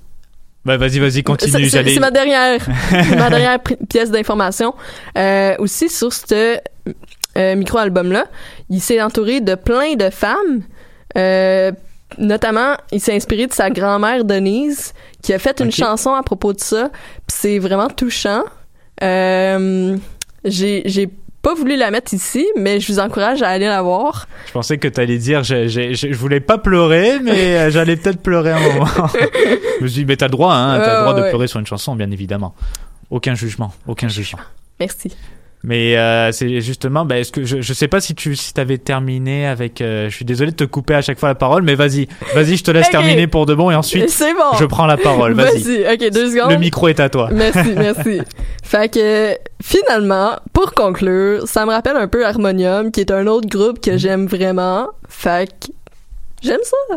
Ben, 0.66 0.78
vas-y, 0.78 1.00
vas-y, 1.00 1.24
continue. 1.24 1.70
c'est 1.70 2.00
ma 2.00 2.12
dernière 2.12 2.62
ma 3.18 3.30
dernière 3.30 3.60
pièce 3.90 4.12
d'information. 4.12 4.76
Euh, 5.18 5.56
aussi 5.58 5.90
sur 5.90 6.14
ce 6.14 6.58
euh, 7.38 7.56
micro-album 7.56 8.12
là, 8.12 8.26
il 8.70 8.82
s'est 8.82 9.02
entouré 9.02 9.42
de 9.42 9.56
plein 9.56 9.96
de 9.96 10.10
femmes. 10.10 10.64
Euh, 11.18 11.72
notamment, 12.18 12.76
il 12.92 13.00
s'est 13.00 13.16
inspiré 13.16 13.48
de 13.48 13.54
sa 13.54 13.70
grand-mère 13.70 14.24
Denise, 14.26 14.94
qui 15.22 15.34
a 15.34 15.40
fait 15.40 15.60
une 15.62 15.72
chanson 15.72 16.14
à 16.14 16.24
propos 16.24 16.54
de 16.54 16.60
ça. 16.60 16.90
C'est 17.28 17.60
vraiment 17.60 17.88
touchant. 17.90 18.44
Euh, 19.04 19.98
j'ai 20.46 21.10
pas 21.42 21.54
voulu 21.54 21.78
la 21.78 21.90
mettre 21.90 22.14
ici, 22.14 22.46
mais 22.58 22.80
je 22.82 22.92
vous 22.92 23.00
encourage 23.00 23.42
à 23.42 23.48
aller 23.50 23.66
la 23.68 23.82
voir. 23.82 24.28
Je 24.48 24.52
pensais 24.52 24.78
que 24.78 24.88
t'allais 24.90 25.18
dire, 25.18 25.44
j'ai- 25.44 25.70
j'ai- 25.70 25.94
je 25.94 26.14
voulais 26.14 26.42
pas 26.42 26.58
pleurer, 26.58 27.18
mais 27.24 27.56
euh, 27.58 27.70
j'allais 27.72 27.96
peut-être 27.96 28.22
pleurer 28.22 28.52
un 28.52 28.60
moment. 28.60 28.88
je 29.80 29.84
me 29.84 29.88
suis 29.88 30.02
dit, 30.02 30.06
mais 30.06 30.18
t'as 30.18 30.26
le 30.26 30.32
droit, 30.32 30.54
hein, 30.54 30.80
t'as 30.84 30.96
le 30.98 31.02
droit 31.04 31.14
de 31.14 31.22
ouais. 31.22 31.30
pleurer 31.30 31.48
sur 31.48 31.60
une 31.60 31.66
chanson, 31.66 31.96
bien 31.96 32.12
évidemment. 32.12 32.54
Aucun 33.10 33.36
jugement, 33.36 33.72
aucun 33.88 34.10
jugement. 34.10 34.40
Merci. 34.82 35.16
Mais 35.62 35.98
euh, 35.98 36.32
c'est 36.32 36.62
justement, 36.62 37.04
ben, 37.04 37.18
est-ce 37.18 37.34
que 37.34 37.44
je, 37.44 37.60
je 37.60 37.74
sais 37.74 37.90
pas 37.90 38.00
si 38.00 38.16
tu 38.16 38.34
si 38.38 38.54
t'avais 38.54 38.78
terminé 38.78 39.46
avec. 39.46 39.82
euh, 39.82 40.10
je 40.10 40.16
suis 40.16 40.24
désolé 40.24 40.52
de 40.52 40.56
te 40.56 40.64
couper 40.64 40.94
à 40.96 41.02
chaque 41.02 41.20
fois 41.20 41.28
la 41.28 41.36
parole, 41.36 41.64
mais 41.64 41.76
vas-y, 41.76 42.08
vas-y, 42.34 42.56
je 42.56 42.64
te 42.64 42.72
laisse 42.72 42.90
terminer 42.90 43.28
pour 43.28 43.46
de 43.46 43.54
bon 43.56 43.70
et 43.70 43.76
ensuite 43.76 44.10
C'est 44.10 44.34
bon. 44.34 44.58
je 44.58 44.64
prends 44.66 44.86
la 44.86 44.96
parole. 44.96 45.34
Vas-y, 45.34 45.62
Vas-y. 45.84 45.94
Ok, 45.94 46.14
deux 46.14 46.32
secondes. 46.32 46.52
le 46.52 46.58
micro 46.58 46.88
est 46.88 47.02
à 47.02 47.10
toi. 47.10 47.30
Merci, 47.34 47.74
merci. 47.76 48.22
fait 48.64 48.94
que 48.94 49.36
finalement, 49.62 50.38
pour 50.54 50.74
conclure, 50.74 51.46
ça 51.46 51.66
me 51.66 51.72
rappelle 51.72 51.98
un 51.98 52.08
peu 52.08 52.26
Harmonium, 52.26 52.92
qui 52.92 53.02
est 53.02 53.12
un 53.12 53.28
autre 53.28 53.50
groupe 53.50 53.82
que 53.82 53.98
j'aime 53.98 54.28
vraiment. 54.28 54.88
Fait 55.10 55.48
que 55.50 55.68
j'aime 56.42 56.62
ça. 56.64 56.96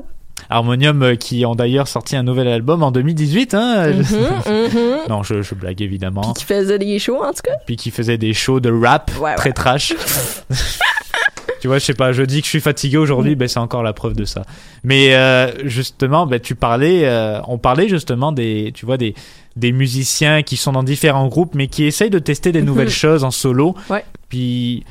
Harmonium 0.50 1.02
euh, 1.02 1.14
qui 1.16 1.44
ont 1.46 1.54
d'ailleurs 1.54 1.88
sorti 1.88 2.16
un 2.16 2.22
nouvel 2.22 2.48
album 2.48 2.82
en 2.82 2.90
2018. 2.90 3.54
Hein, 3.54 3.88
Mhm, 3.92 4.02
mhm. 4.46 4.98
Non, 5.08 5.22
je, 5.22 5.42
je 5.42 5.54
blague 5.54 5.80
évidemment. 5.82 6.32
Qui 6.34 6.44
faisait 6.44 6.78
des 6.78 6.98
shows, 6.98 7.22
en 7.22 7.30
tout 7.32 7.42
cas. 7.44 7.54
Puis 7.66 7.76
qui 7.76 7.90
faisait 7.90 8.18
des 8.18 8.34
shows 8.34 8.60
de 8.60 8.70
rap 8.70 9.10
Ouais, 9.20 9.34
très 9.34 9.50
ouais. 9.50 9.52
trash. 9.54 9.94
tu 11.60 11.68
vois, 11.68 11.78
je 11.78 11.84
sais 11.84 11.94
pas, 11.94 12.12
je 12.12 12.22
dis 12.22 12.40
que 12.40 12.44
je 12.46 12.50
suis 12.50 12.60
fatigué 12.60 12.96
aujourd'hui, 12.96 13.36
ben 13.36 13.46
c'est 13.46 13.60
encore 13.60 13.82
la 13.84 13.92
preuve 13.92 14.14
de 14.14 14.24
ça. 14.24 14.42
Mais 14.82 15.14
euh, 15.14 15.50
justement, 15.64 16.26
ben 16.26 16.40
tu 16.40 16.54
parlais, 16.56 17.02
euh, 17.04 17.40
on 17.46 17.58
parlait 17.58 17.88
justement 17.88 18.32
des, 18.32 18.72
tu 18.74 18.84
vois, 18.86 18.96
des 18.96 19.14
des 19.54 19.70
musiciens 19.70 20.42
qui 20.42 20.56
sont 20.56 20.72
dans 20.72 20.82
différents 20.82 21.28
groupes, 21.28 21.54
mais 21.54 21.68
qui 21.68 21.84
essayent 21.84 22.08
de 22.10 22.18
tester 22.18 22.52
des 22.52 22.62
nouvelles 22.62 22.88
choses 22.90 23.22
en 23.22 23.30
solo. 23.30 23.74
Ouais. 23.90 24.02
Puis 24.30 24.82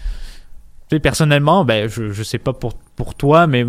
sais, 0.95 0.99
personnellement, 0.99 1.65
ben 1.65 1.89
je 1.89 2.11
je 2.11 2.23
sais 2.23 2.37
pas 2.37 2.53
pour 2.53 2.73
pour 2.95 3.15
toi, 3.15 3.47
mais 3.47 3.65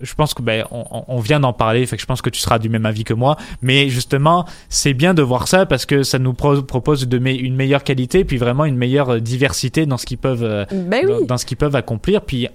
je 0.00 0.14
pense 0.14 0.34
que 0.34 0.42
ben 0.42 0.64
on, 0.70 0.84
on- 1.08 1.20
vient 1.20 1.40
d'en 1.40 1.52
parler, 1.54 1.86
fait 1.86 1.96
que 1.96 2.02
je 2.02 2.06
pense 2.06 2.20
que 2.20 2.28
tu 2.30 2.38
seras 2.40 2.58
du 2.58 2.68
même 2.68 2.84
avis 2.84 3.04
que 3.04 3.14
moi. 3.14 3.36
Mais 3.62 3.88
justement, 3.88 4.44
c'est 4.68 4.92
bien 4.92 5.14
de 5.14 5.22
voir 5.22 5.48
ça 5.48 5.64
parce 5.64 5.86
que 5.86 6.02
ça 6.02 6.18
nous 6.18 6.34
pro- 6.34 6.62
propose 6.62 7.08
de 7.08 7.18
me- 7.18 7.30
une 7.34 7.56
meilleure 7.56 7.82
qualité, 7.84 8.24
puis 8.24 8.36
vraiment 8.36 8.64
une 8.66 8.76
meilleure 8.76 9.14
euh, 9.14 9.20
diversité 9.20 9.86
dans 9.86 9.96
ce 9.96 10.04
qu'ils 10.06 10.18
peuvent 10.18 10.44
euh, 10.44 10.64
Ben 10.70 11.06
dans, 11.06 11.20
dans 11.24 11.38
ce 11.38 11.46
qu'ils 11.46 11.56
peuvent 11.56 11.76
accomplir. 11.76 12.20
Puis 12.22 12.48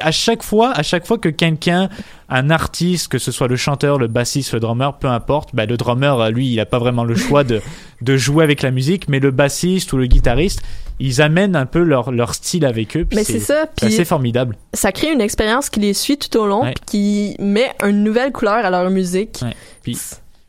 à 0.00 0.10
chaque 0.10 0.42
fois, 0.42 0.72
à 0.72 0.82
chaque 0.82 1.06
fois 1.06 1.18
que 1.18 1.28
quelqu'un, 1.28 1.88
un 2.28 2.50
artiste, 2.50 3.08
que 3.08 3.18
ce 3.18 3.30
soit 3.32 3.48
le 3.48 3.56
chanteur, 3.56 3.98
le 3.98 4.06
bassiste, 4.08 4.52
le 4.54 4.60
drummer, 4.60 4.98
peu 4.98 5.08
importe, 5.08 5.54
ben 5.54 5.68
le 5.68 5.76
drummer, 5.76 6.20
euh, 6.20 6.30
lui, 6.30 6.48
il 6.52 6.60
a 6.60 6.66
pas 6.66 6.78
vraiment 6.78 7.04
le 7.04 7.14
choix 7.14 7.44
de, 7.44 7.60
de 8.00 8.16
jouer 8.16 8.44
avec 8.44 8.62
la 8.62 8.70
musique, 8.70 9.08
mais 9.08 9.20
le 9.20 9.30
bassiste 9.30 9.92
ou 9.92 9.96
le 9.96 10.06
guitariste, 10.06 10.62
ils 11.00 11.20
amènent 11.22 11.56
un 11.56 11.66
peu 11.66 11.82
leur, 11.82 12.10
leur 12.12 12.34
style 12.34 12.64
avec 12.64 12.96
eux. 12.96 13.06
Mais 13.14 13.24
c'est 13.24 13.38
ça. 13.40 13.66
c'est 13.78 14.04
formidable. 14.04 14.56
ça 14.72 14.92
crée 14.92 15.12
une 15.12 15.20
expérience 15.20 15.70
qui 15.70 15.80
les 15.80 15.94
suit 15.94 16.18
tout 16.18 16.36
au 16.38 16.46
long, 16.46 16.62
Ouais. 16.62 16.74
qui 16.86 17.36
met 17.38 17.72
une 17.84 18.02
nouvelle 18.04 18.32
couleur 18.32 18.64
à 18.64 18.70
leur 18.70 18.88
musique. 18.90 19.40
Ouais. 19.42 19.54
Puis, 19.82 19.98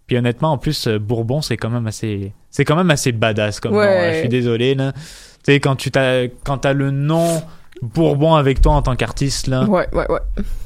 puis 0.07 0.17
honnêtement, 0.17 0.51
en 0.53 0.57
plus, 0.57 0.87
euh, 0.87 0.99
Bourbon, 0.99 1.41
c'est 1.41 1.57
quand 1.57 1.69
même 1.69 1.87
assez, 1.87 2.31
c'est 2.51 2.63
quand 2.65 2.75
même 2.75 2.91
assez 2.91 3.11
badass 3.11 3.59
comme 3.59 3.73
Ouais. 3.75 3.85
nom, 3.85 4.03
hein. 4.07 4.11
Je 4.13 4.19
suis 4.19 4.29
désolé 4.29 4.75
là. 4.75 4.93
Tu 4.93 5.53
sais, 5.53 5.59
quand 5.59 5.75
tu 5.75 5.91
t'as, 5.91 6.27
quand 6.43 6.59
t'as 6.59 6.73
le 6.73 6.89
nom 6.91 7.41
Bourbon 7.81 8.35
avec 8.35 8.61
toi 8.61 8.73
en 8.73 8.81
tant 8.81 8.95
qu'artiste 8.95 9.47
là. 9.47 9.63
Ouais, 9.65 9.87
ouais, 9.93 10.09
ouais. 10.09 10.19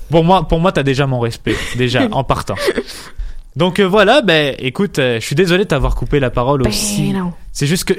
Pour 0.09 0.23
moi, 0.23 0.47
pour 0.47 0.59
moi, 0.59 0.71
t'as 0.71 0.83
déjà 0.83 1.07
mon 1.07 1.19
respect, 1.19 1.55
déjà 1.75 2.07
en 2.11 2.23
partant. 2.23 2.55
Donc 3.55 3.79
euh, 3.79 3.83
voilà, 3.87 4.21
ben 4.21 4.55
écoute, 4.59 4.99
euh, 4.99 5.19
je 5.19 5.25
suis 5.25 5.35
désolé 5.35 5.63
de 5.63 5.69
t'avoir 5.69 5.95
coupé 5.95 6.19
la 6.19 6.29
parole 6.29 6.67
aussi. 6.67 7.11
Ben 7.11 7.19
non. 7.19 7.33
C'est 7.51 7.67
juste 7.67 7.85
que 7.85 7.93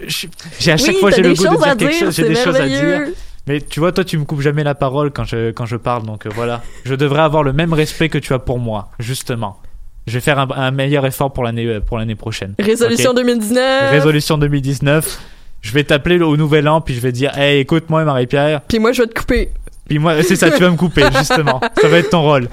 j'ai 0.59 0.73
à 0.73 0.77
chaque 0.77 0.95
Oui, 0.95 1.01
fois 1.01 1.11
j'ai 1.11 1.23
le 1.23 1.35
goût 1.35 1.45
de 1.45 1.49
dire 1.49 1.77
quelque 1.77 1.91
dire, 1.91 1.99
chose, 1.99 2.17
j'ai 2.17 2.29
des 2.29 2.37
choses 2.37 2.57
à 2.57 2.67
dire. 2.67 3.09
Mais 3.47 3.61
tu 3.61 3.81
vois, 3.81 3.91
toi, 3.91 4.05
tu 4.05 4.17
me 4.17 4.25
coupes 4.25 4.43
jamais 4.43 4.63
la 4.63 4.75
parole 4.75 5.11
quand 5.11 5.25
je 5.25 5.51
quand 5.51 5.67
je 5.67 5.77
parle, 5.77 6.05
donc 6.07 6.27
euh, 6.27 6.31
voilà. 6.35 6.63
Je 6.85 6.95
devrais 6.95 7.23
avoir 7.23 7.43
le 7.43 7.53
même 7.53 7.73
respect 7.73 8.09
que 8.09 8.19
tu 8.19 8.33
as 8.33 8.39
pour 8.39 8.59
moi, 8.59 8.91
justement. 9.01 9.59
Je 10.07 10.15
vais 10.15 10.21
faire 10.21 10.39
un, 10.39 10.49
un 10.51 10.71
meilleur 10.71 11.05
effort 11.05 11.33
pour 11.33 11.45
l'année 11.45 11.81
pour 11.81 11.99
l'année 11.99 12.15
prochaine. 12.15 12.55
Résolution 12.59 13.11
Ok 13.11 13.17
2019. 13.17 13.91
Résolution 13.91 14.39
2019. 14.39 15.21
Je 15.63 15.73
vais 15.73 15.85
t'appeler 15.85 16.21
au 16.21 16.37
nouvel 16.37 16.69
an 16.69 16.81
puis 16.81 16.95
je 16.95 17.01
vais 17.01 17.13
dire, 17.13 17.37
hey, 17.37 17.61
écoute-moi 17.61 18.05
Marie-Pierre. 18.05 18.61
Puis 18.63 18.79
moi, 18.79 18.93
je 18.93 19.03
vais 19.03 19.09
te 19.09 19.19
couper. 19.19 19.51
Puis 19.89 19.99
moi, 19.99 20.23
c'est 20.23 20.37
ça, 20.37 20.51
tu 20.53 20.63
vas 20.63 20.71
me 20.71 20.77
couper, 20.77 21.03
justement. 21.19 21.61
Ça 21.81 21.89
va 21.89 21.99
être 21.99 22.11
ton 22.11 22.23
rôle. 22.23 22.49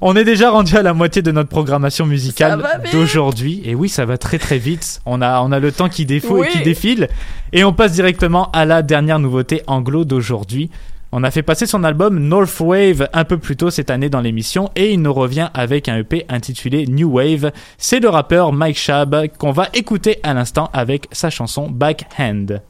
On 0.00 0.16
est 0.16 0.24
déjà 0.24 0.50
rendu 0.50 0.76
à 0.76 0.82
la 0.82 0.92
moitié 0.92 1.22
de 1.22 1.30
notre 1.30 1.48
programmation 1.48 2.04
musicale 2.04 2.62
d'aujourd'hui. 2.92 3.62
Et 3.64 3.74
oui, 3.76 3.88
ça 3.88 4.04
va 4.04 4.18
très 4.18 4.38
très 4.38 4.58
vite. 4.58 5.00
On 5.06 5.22
a, 5.22 5.40
on 5.40 5.52
a 5.52 5.60
le 5.60 5.70
temps 5.70 5.88
qui 5.88 6.04
défaut 6.04 6.40
Oui. 6.40 6.48
et 6.48 6.50
qui 6.58 6.62
défile. 6.62 7.08
Et 7.52 7.62
on 7.62 7.72
passe 7.72 7.92
directement 7.92 8.50
à 8.52 8.64
la 8.64 8.82
dernière 8.82 9.20
nouveauté 9.20 9.62
anglo 9.68 10.04
d'aujourd'hui. 10.04 10.68
On 11.12 11.24
a 11.24 11.32
fait 11.32 11.42
passer 11.42 11.66
son 11.66 11.82
album 11.82 12.20
North 12.20 12.60
Wave 12.60 13.08
un 13.12 13.24
peu 13.24 13.36
plus 13.36 13.56
tôt 13.56 13.70
cette 13.70 13.90
année 13.90 14.08
dans 14.08 14.20
l'émission 14.20 14.70
et 14.76 14.92
il 14.92 15.02
nous 15.02 15.12
revient 15.12 15.50
avec 15.54 15.88
un 15.88 15.98
EP 15.98 16.24
intitulé 16.28 16.86
New 16.86 17.10
Wave. 17.10 17.50
C'est 17.78 17.98
le 17.98 18.08
rappeur 18.08 18.52
Mike 18.52 18.78
Shab 18.78 19.26
qu'on 19.36 19.50
va 19.50 19.68
écouter 19.74 20.20
à 20.22 20.34
l'instant 20.34 20.70
avec 20.72 21.08
sa 21.10 21.28
chanson 21.28 21.68
Backhand. 21.68 22.60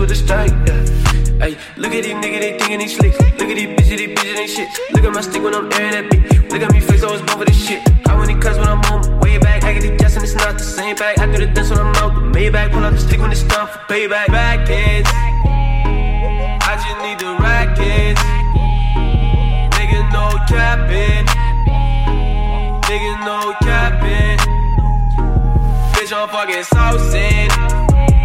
I 0.00 0.02
with 0.02 0.12
a 0.12 0.14
stank. 0.14 0.50
Yeah. 0.66 1.44
Hey, 1.44 1.56
look 1.76 1.92
at 1.92 2.04
these 2.04 2.14
niggas, 2.14 2.40
they 2.40 2.58
thinking 2.58 2.78
they 2.78 2.88
slick. 2.88 3.12
Look 3.20 3.50
at 3.50 3.56
these 3.56 3.68
bitches, 3.68 3.98
they 3.98 4.14
bitches 4.14 4.38
ain't 4.38 4.50
shit. 4.50 4.68
Look 4.92 5.04
at 5.04 5.12
my 5.12 5.20
stick 5.20 5.42
when 5.42 5.54
I'm 5.54 5.70
airing 5.72 5.92
that 5.92 6.04
bitch. 6.10 6.50
Look 6.50 6.62
at 6.62 6.72
me 6.72 6.80
face, 6.80 7.02
I 7.02 7.10
was 7.10 7.20
born 7.20 7.38
for 7.40 7.44
this 7.44 7.66
shit. 7.66 7.86
How 8.06 8.16
many 8.18 8.34
cuts 8.40 8.56
when 8.56 8.68
I'm 8.68 8.80
on 8.92 9.20
way 9.20 9.36
back? 9.36 9.62
I 9.64 9.74
get 9.74 9.82
the 9.82 9.96
gas 9.96 10.14
and 10.14 10.24
it's 10.24 10.34
not 10.34 10.56
the 10.56 10.64
same 10.64 10.96
bag. 10.96 11.18
I 11.18 11.26
do 11.26 11.44
the 11.44 11.52
dance 11.52 11.68
when 11.68 11.80
I'm 11.80 11.94
out 11.96 12.14
the 12.14 12.20
Maybach. 12.20 12.72
Pull 12.72 12.82
out 12.82 12.92
the 12.92 12.98
stick 12.98 13.20
when 13.20 13.30
it's 13.30 13.42
time 13.42 13.68
for 13.68 13.78
payback. 13.92 14.28
Back 14.28 14.70
ends. 14.70 15.10
I 16.64 16.72
just 16.80 16.98
need 17.04 17.18
the 17.20 17.36
rackets. 17.36 18.20
Nigga, 19.76 20.00
no 20.16 20.32
capping. 20.48 21.26
Nigga, 22.88 23.12
no 23.28 23.54
capping. 23.60 24.38
Bitch, 25.92 26.12
I'm 26.16 26.28
fucking 26.28 26.64
saucing. 26.64 27.79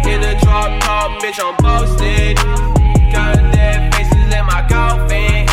In 0.06 0.20
the 0.20 0.38
drop 0.40 0.80
top, 0.82 1.20
bitch, 1.20 1.40
I'm 1.42 1.56
boasting. 1.58 2.36
Goddamn 3.10 3.90
faces 3.92 4.32
in 4.32 4.46
my 4.46 4.64
coffin. 4.68 5.46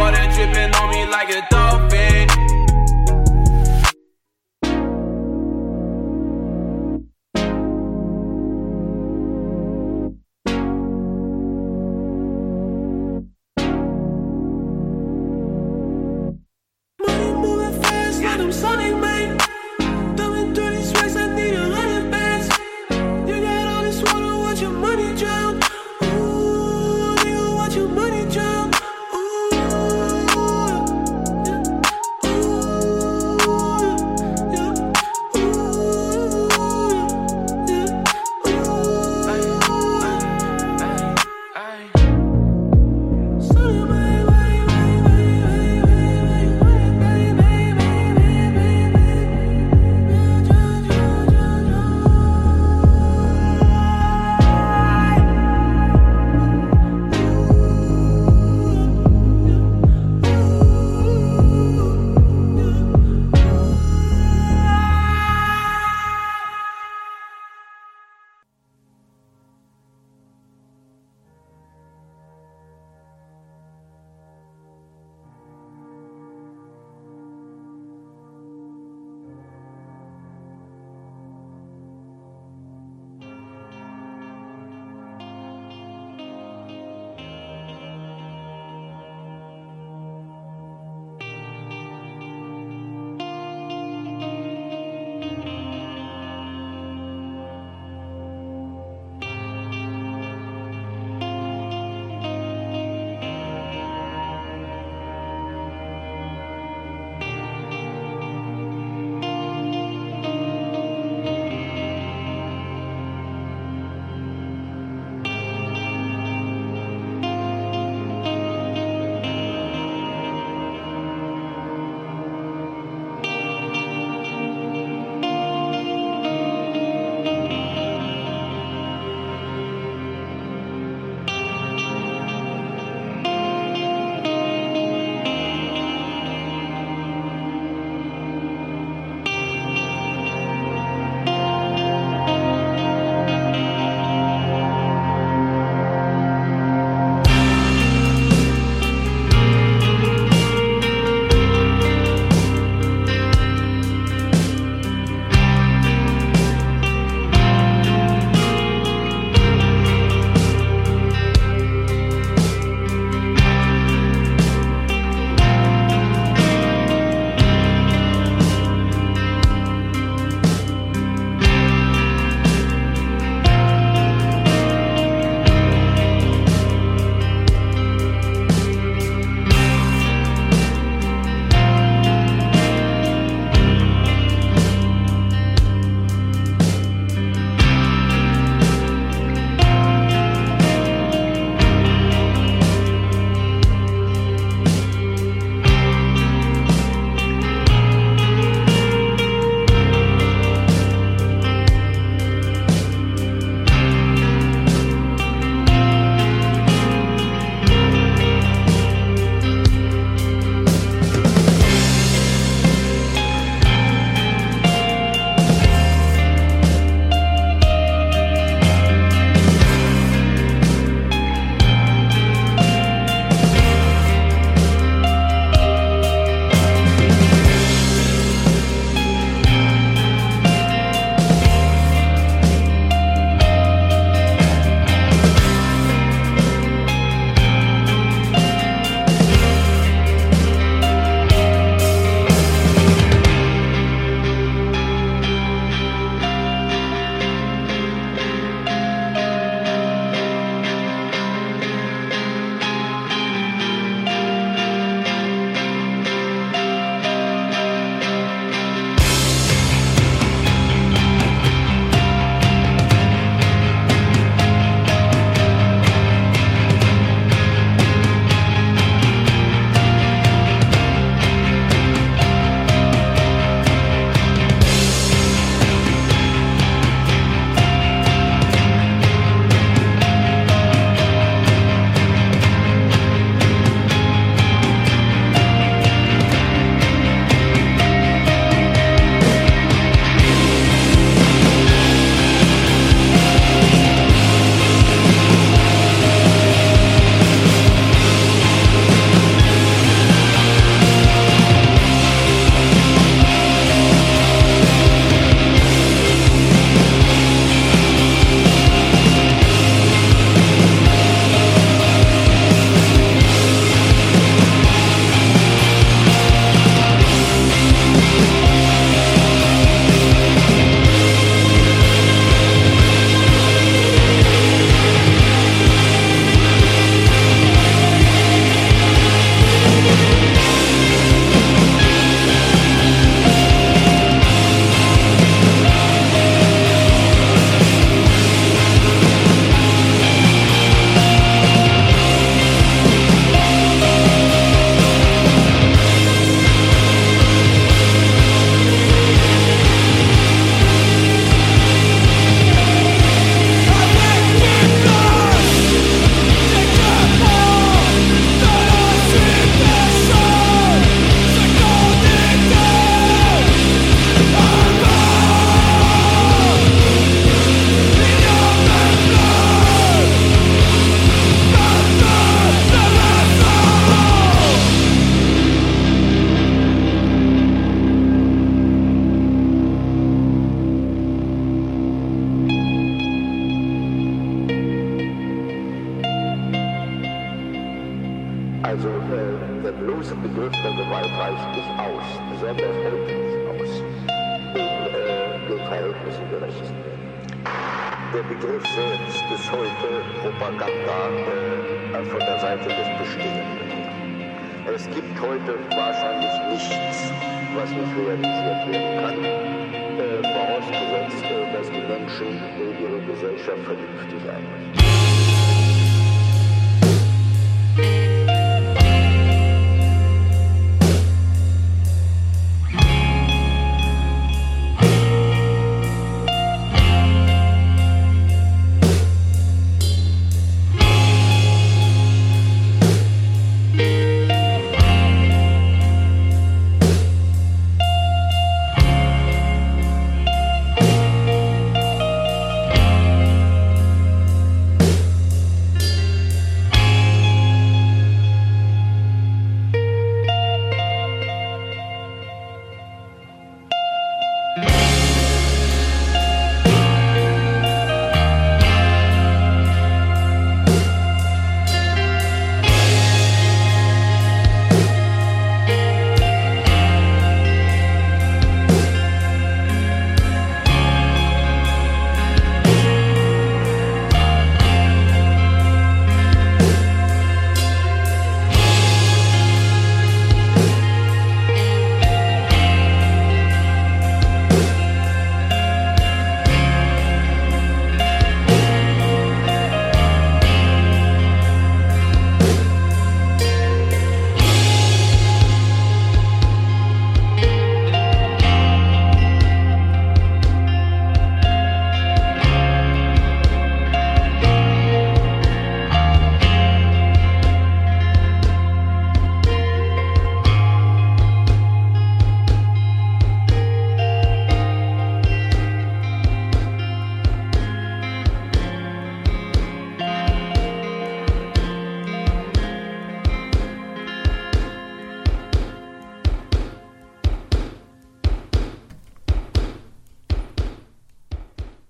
Water 0.00 0.26
dripping 0.34 0.65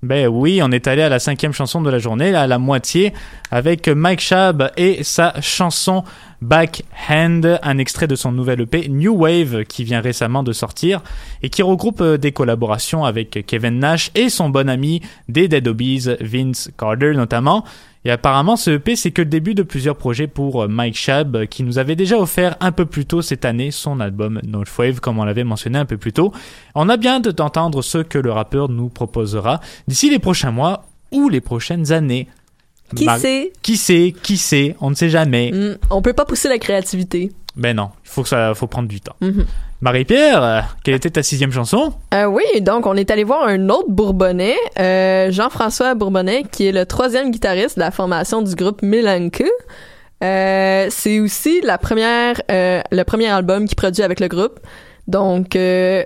Ben 0.06 0.28
oui, 0.28 0.60
on 0.62 0.70
est 0.70 0.86
allé 0.86 1.02
à 1.02 1.08
la 1.08 1.18
cinquième 1.18 1.52
chanson 1.52 1.82
de 1.82 1.90
la 1.90 1.98
journée, 1.98 2.30
là, 2.30 2.42
à 2.42 2.46
la 2.46 2.58
moitié, 2.58 3.12
avec 3.50 3.88
Mike 3.88 4.20
Shab 4.20 4.70
et 4.76 5.02
sa 5.02 5.40
chanson 5.40 6.04
Backhand, 6.40 7.58
un 7.62 7.78
extrait 7.78 8.06
de 8.06 8.14
son 8.14 8.30
nouvel 8.30 8.60
EP 8.60 8.88
New 8.88 9.14
Wave 9.14 9.64
qui 9.64 9.84
vient 9.84 10.00
récemment 10.00 10.42
de 10.42 10.52
sortir 10.52 11.02
et 11.42 11.48
qui 11.48 11.62
regroupe 11.62 12.00
euh, 12.02 12.18
des 12.18 12.30
collaborations 12.30 13.04
avec 13.04 13.44
Kevin 13.46 13.78
Nash 13.80 14.10
et 14.14 14.28
son 14.28 14.50
bon 14.50 14.68
ami 14.68 15.00
des 15.28 15.48
Dead 15.48 15.66
Obies, 15.66 16.08
Vince 16.20 16.70
Carter 16.78 17.12
notamment. 17.14 17.64
Et 18.06 18.10
apparemment, 18.12 18.54
ce 18.54 18.70
EP, 18.70 18.94
c'est 18.94 19.10
que 19.10 19.22
le 19.22 19.28
début 19.28 19.56
de 19.56 19.64
plusieurs 19.64 19.96
projets 19.96 20.28
pour 20.28 20.62
euh, 20.62 20.68
Mike 20.68 20.96
Shab, 20.96 21.34
euh, 21.34 21.44
qui 21.44 21.64
nous 21.64 21.80
avait 21.80 21.96
déjà 21.96 22.16
offert 22.16 22.54
un 22.60 22.70
peu 22.70 22.86
plus 22.86 23.04
tôt 23.04 23.20
cette 23.20 23.44
année 23.44 23.72
son 23.72 23.98
album 23.98 24.40
Northwave, 24.46 25.00
comme 25.00 25.18
on 25.18 25.24
l'avait 25.24 25.42
mentionné 25.42 25.76
un 25.76 25.86
peu 25.86 25.96
plus 25.96 26.12
tôt. 26.12 26.32
On 26.76 26.88
a 26.88 26.98
bien 26.98 27.18
d'entendre 27.18 27.82
ce 27.82 27.98
que 27.98 28.20
le 28.20 28.30
rappeur 28.30 28.68
nous 28.68 28.90
proposera 28.90 29.60
d'ici 29.88 30.08
les 30.08 30.20
prochains 30.20 30.52
mois 30.52 30.84
ou 31.10 31.28
les 31.28 31.40
prochaines 31.40 31.90
années. 31.90 32.28
Qui 32.94 33.04
Mar- 33.06 33.18
sait? 33.18 33.52
Qui 33.62 33.76
sait 33.76 34.14
Qui 34.22 34.36
sait 34.36 34.76
On 34.80 34.90
ne 34.90 34.94
sait 34.94 35.08
jamais. 35.08 35.50
Mm, 35.52 35.78
on 35.90 36.02
peut 36.02 36.12
pas 36.12 36.24
pousser 36.24 36.48
la 36.48 36.58
créativité. 36.58 37.32
Ben 37.56 37.74
non, 37.74 37.90
il 38.04 38.08
faut 38.10 38.22
que 38.22 38.28
ça, 38.28 38.54
faut 38.54 38.66
prendre 38.66 38.88
du 38.88 39.00
temps. 39.00 39.16
Mhm. 39.20 39.46
Marie-Pierre, 39.80 40.42
euh, 40.42 40.60
quelle 40.84 40.94
était 40.94 41.10
ta 41.10 41.22
sixième 41.22 41.52
chanson? 41.52 41.92
Euh, 42.14 42.24
oui, 42.26 42.44
donc 42.60 42.86
on 42.86 42.94
est 42.94 43.10
allé 43.10 43.24
voir 43.24 43.44
un 43.46 43.68
autre 43.68 43.88
Bourbonnais, 43.90 44.56
euh, 44.78 45.30
Jean-François 45.30 45.94
Bourbonnais, 45.94 46.44
qui 46.50 46.66
est 46.66 46.72
le 46.72 46.86
troisième 46.86 47.30
guitariste 47.30 47.76
de 47.76 47.80
la 47.80 47.90
formation 47.90 48.40
du 48.42 48.54
groupe 48.54 48.82
Milanka. 48.82 49.44
Euh, 50.24 50.86
c'est 50.90 51.20
aussi 51.20 51.60
la 51.62 51.76
première, 51.78 52.40
le 52.48 53.02
premier 53.02 53.28
album 53.28 53.66
qu'il 53.66 53.76
produit 53.76 54.02
avec 54.02 54.20
le 54.20 54.28
groupe. 54.28 54.60
Donc, 55.08 55.56
euh, 55.56 56.02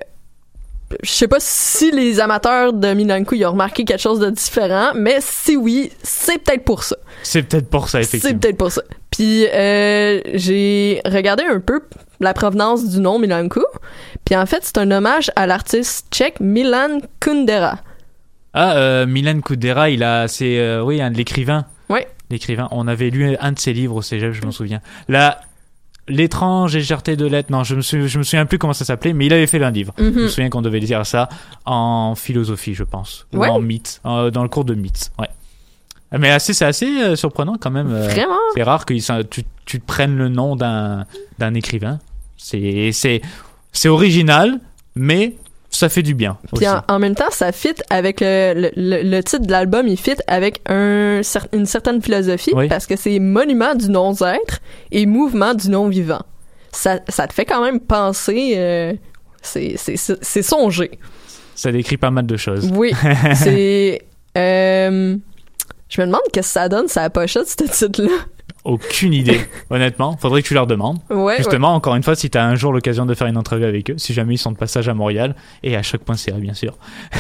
je 1.03 1.11
sais 1.11 1.29
pas 1.29 1.39
si 1.41 1.91
les 1.91 2.21
amateurs 2.21 2.73
de 2.73 2.93
Milanka 2.95 3.37
y 3.37 3.45
ont 3.45 3.53
remarqué 3.53 3.85
quelque 3.85 4.01
chose 4.01 4.21
de 4.21 4.31
différent, 4.31 4.91
mais 4.95 5.19
si 5.21 5.57
oui, 5.57 5.91
c'est 6.03 6.39
peut-être 6.39 6.65
pour 6.65 6.83
ça. 6.83 6.97
C'est 7.23 7.43
peut-être 7.43 7.69
pour 7.71 7.89
ça, 7.89 8.03
C'est 8.03 8.17
effectivement. 8.17 8.39
peut-être 8.41 8.57
pour 8.57 8.73
ça. 8.73 8.83
Puis 9.11 9.47
euh, 9.47 10.21
j'ai 10.35 11.01
regardé 11.05 11.45
un 11.45 11.61
peu 11.61 11.81
la 12.21 12.35
provenance 12.35 12.89
du 12.89 13.01
nom 13.01 13.19
Milanku. 13.19 13.65
Puis 14.25 14.37
en 14.37 14.47
fait, 14.47 14.61
c'est 14.63 14.79
un 14.79 14.91
hommage 14.91 15.31
à 15.37 15.47
l'artiste 15.47 16.07
tchèque 16.11 16.41
Milan 16.41 16.99
Kundera. 17.21 17.79
Ah, 18.53 18.77
euh, 18.77 19.07
Milan 19.07 19.41
Kundera, 19.41 19.91
il 19.91 20.03
a, 20.03 20.27
c'est, 20.29 20.59
euh, 20.59 20.83
oui, 20.83 21.01
un 21.01 21.11
de 21.11 21.17
l'écrivain. 21.17 21.67
Ouais. 21.89 22.09
L'écrivain. 22.31 22.69
On 22.73 22.89
avait 22.89 23.11
lu 23.11 23.37
un 23.41 23.53
de 23.53 23.59
ses 23.59 23.73
livres 23.73 23.97
au 23.97 24.03
cégep, 24.03 24.33
je 24.33 24.43
m'en 24.43 24.51
souviens. 24.53 24.81
La, 25.09 25.41
l'étrange 26.11 26.75
légèreté 26.75 27.17
de 27.17 27.25
l'être. 27.27 27.51
Non, 27.51 27.65
je 27.65 27.75
me 27.75 27.81
souviens, 27.81 28.07
je 28.07 28.19
me 28.19 28.23
souviens 28.23 28.45
plus 28.47 28.59
comment 28.59 28.73
ça 28.75 28.85
s'appelait, 28.85 29.13
mais 29.13 29.27
il 29.27 29.33
avait 29.33 29.47
fait 29.47 29.63
un 29.63 29.71
livre. 29.71 29.95
Mhm. 29.99 30.13
Je 30.15 30.21
me 30.21 30.29
souviens 30.29 30.51
qu'on 30.51 30.63
devait 30.63 30.81
dire 30.81 31.07
ça 31.07 31.29
en 31.65 32.15
philosophie, 32.17 32.75
je 32.75 32.85
pense. 32.85 33.27
Ou 33.33 33.45
en 33.45 33.61
mythe. 33.61 34.01
euh, 34.05 34.31
dans 34.31 34.43
le 34.43 34.49
cours 34.49 34.65
de 34.65 34.75
mythe. 34.75 35.11
Ouais. 35.19 35.29
Mais 36.19 36.31
assez, 36.31 36.53
c'est 36.55 36.65
assez 36.65 36.87
euh, 37.03 37.17
surprenant 37.17 37.57
quand 37.61 37.71
même. 37.71 37.93
euh, 37.93 38.09
Vraiment? 38.09 38.35
C'est 38.55 38.63
rare 38.65 38.85
que 38.85 38.95
tu, 39.23 39.45
tu 39.65 39.79
prennes 39.79 40.17
le 40.17 40.29
nom 40.29 40.57
d'un, 40.57 41.07
écrivain. 41.55 42.01
C'est 42.37 43.21
original, 43.87 44.59
mais 44.97 45.35
ça 45.71 45.89
fait 45.89 46.03
du 46.03 46.15
bien. 46.15 46.37
Puis 46.55 46.67
aussi. 46.67 46.69
en, 46.69 46.83
en 46.89 46.99
même 46.99 47.15
temps, 47.15 47.31
ça 47.31 47.53
fit 47.53 47.75
avec 47.91 48.21
le, 48.21 48.55
le, 48.55 48.71
le- 48.77 49.03
le 49.09 49.23
titre 49.23 49.47
de 49.47 49.51
l'album, 49.53 49.87
il 49.87 49.97
fit 49.97 50.17
avec 50.27 50.61
un, 50.69 51.21
cer- 51.23 51.47
une 51.53 51.65
certaine 51.67 52.03
philosophie 52.03 52.51
Oui. 52.55 52.69
parce 52.69 52.87
que 52.87 52.97
c'est 52.97 53.19
monument 53.21 53.75
du 53.75 53.89
non-être 53.89 54.61
et 54.91 55.07
mouvement 55.07 55.55
du 55.55 55.71
non-vivant. 55.71 56.23
Ça, 56.73 57.01
ça 57.09 57.27
te 57.27 57.33
fait 57.33 57.45
quand 57.45 57.63
même 57.63 57.81
penser, 57.81 58.55
euh, 58.57 58.93
c'est, 59.43 59.75
c'est, 59.77 59.97
c'est 59.97 60.23
c'est 60.23 60.43
songé. 60.43 60.91
Ça 61.55 61.71
décrit 61.73 61.97
pas 61.97 62.11
mal 62.11 62.27
de 62.27 62.37
choses. 62.37 62.71
Oui, 62.75 62.93
c'est. 63.35 64.03
euh, 64.37 65.17
je 65.91 66.01
me 66.01 66.07
demande 66.07 66.23
qu'est-ce 66.33 66.49
que 66.49 66.53
ça 66.53 66.69
donne, 66.69 66.89
sa 66.89 67.11
pochette, 67.11 67.49
ce 67.49 67.87
titre-là. 67.87 68.09
Aucune 68.65 69.15
idée, 69.15 69.41
honnêtement. 69.71 70.17
Faudrait 70.21 70.43
que 70.43 70.49
tu 70.49 70.55
leur 70.55 70.67
demandes. 70.67 70.99
Ouais, 71.09 71.37
Justement, 71.39 71.75
encore 71.75 71.95
une 71.95 72.03
fois, 72.03 72.15
si 72.15 72.29
tu 72.29 72.37
as 72.37 72.45
un 72.45 72.57
jour 72.57 72.73
l'occasion 72.73 73.07
de 73.07 73.15
faire 73.15 73.27
une 73.27 73.39
entrevue 73.39 73.65
avec 73.65 73.91
eux, 73.91 73.95
si 73.97 74.13
jamais 74.13 74.35
ils 74.35 74.39
sont 74.39 74.53
de 74.53 74.57
passage 74.57 74.89
à 74.89 74.95
Montréal, 74.95 75.35
et 75.63 75.77
à 75.77 75.83
choc.ca, 75.83 76.33
bien 76.33 76.53
sûr. 76.55 76.77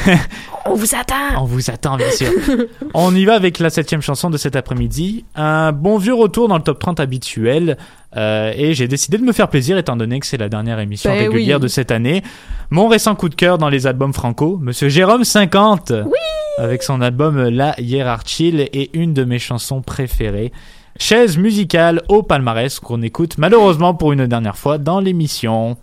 On 0.66 0.74
vous 0.74 0.94
attend! 0.94 1.40
On 1.40 1.44
vous 1.44 1.70
attend, 1.70 1.96
bien 1.96 2.10
sûr. 2.10 2.28
On 2.94 3.14
y 3.14 3.24
va 3.24 3.34
avec 3.34 3.58
la 3.58 3.70
septième 3.70 4.02
chanson 4.02 4.28
de 4.28 4.36
cet 4.36 4.54
après-midi. 4.54 5.24
Un 5.34 5.72
bon 5.72 5.96
vieux 5.98 6.14
retour 6.14 6.46
dans 6.46 6.56
le 6.56 6.62
top 6.62 6.78
30 6.78 7.00
habituel. 7.00 7.78
Euh, 8.16 8.52
et 8.54 8.74
j'ai 8.74 8.86
décidé 8.86 9.16
de 9.16 9.22
me 9.22 9.32
faire 9.32 9.48
plaisir 9.48 9.78
étant 9.78 9.96
donné 9.96 10.20
que 10.20 10.26
c'est 10.26 10.36
la 10.36 10.48
dernière 10.48 10.78
émission 10.78 11.10
Ben 11.10 11.28
régulière 11.30 11.56
oui. 11.56 11.62
de 11.62 11.68
cette 11.68 11.90
année. 11.90 12.22
Mon 12.70 12.86
récent 12.88 13.14
coup 13.14 13.28
de 13.28 13.34
cœur 13.34 13.56
dans 13.56 13.68
les 13.68 13.86
albums 13.86 14.12
franco, 14.12 14.58
Monsieur 14.60 14.88
Jérôme 14.88 15.24
50. 15.24 15.92
Oui! 16.06 16.39
Avec 16.58 16.82
son 16.82 17.00
album 17.00 17.48
La 17.48 17.74
Hierarchie 17.80 18.54
et 18.72 18.90
une 18.92 19.14
de 19.14 19.24
mes 19.24 19.38
chansons 19.38 19.82
préférées. 19.82 20.52
Chaise 20.98 21.38
musicale 21.38 22.02
au 22.08 22.22
palmarès 22.22 22.80
qu'on 22.80 23.02
écoute 23.02 23.38
malheureusement 23.38 23.94
pour 23.94 24.12
une 24.12 24.26
dernière 24.26 24.58
fois 24.58 24.78
dans 24.78 25.00
l'émission. 25.00 25.76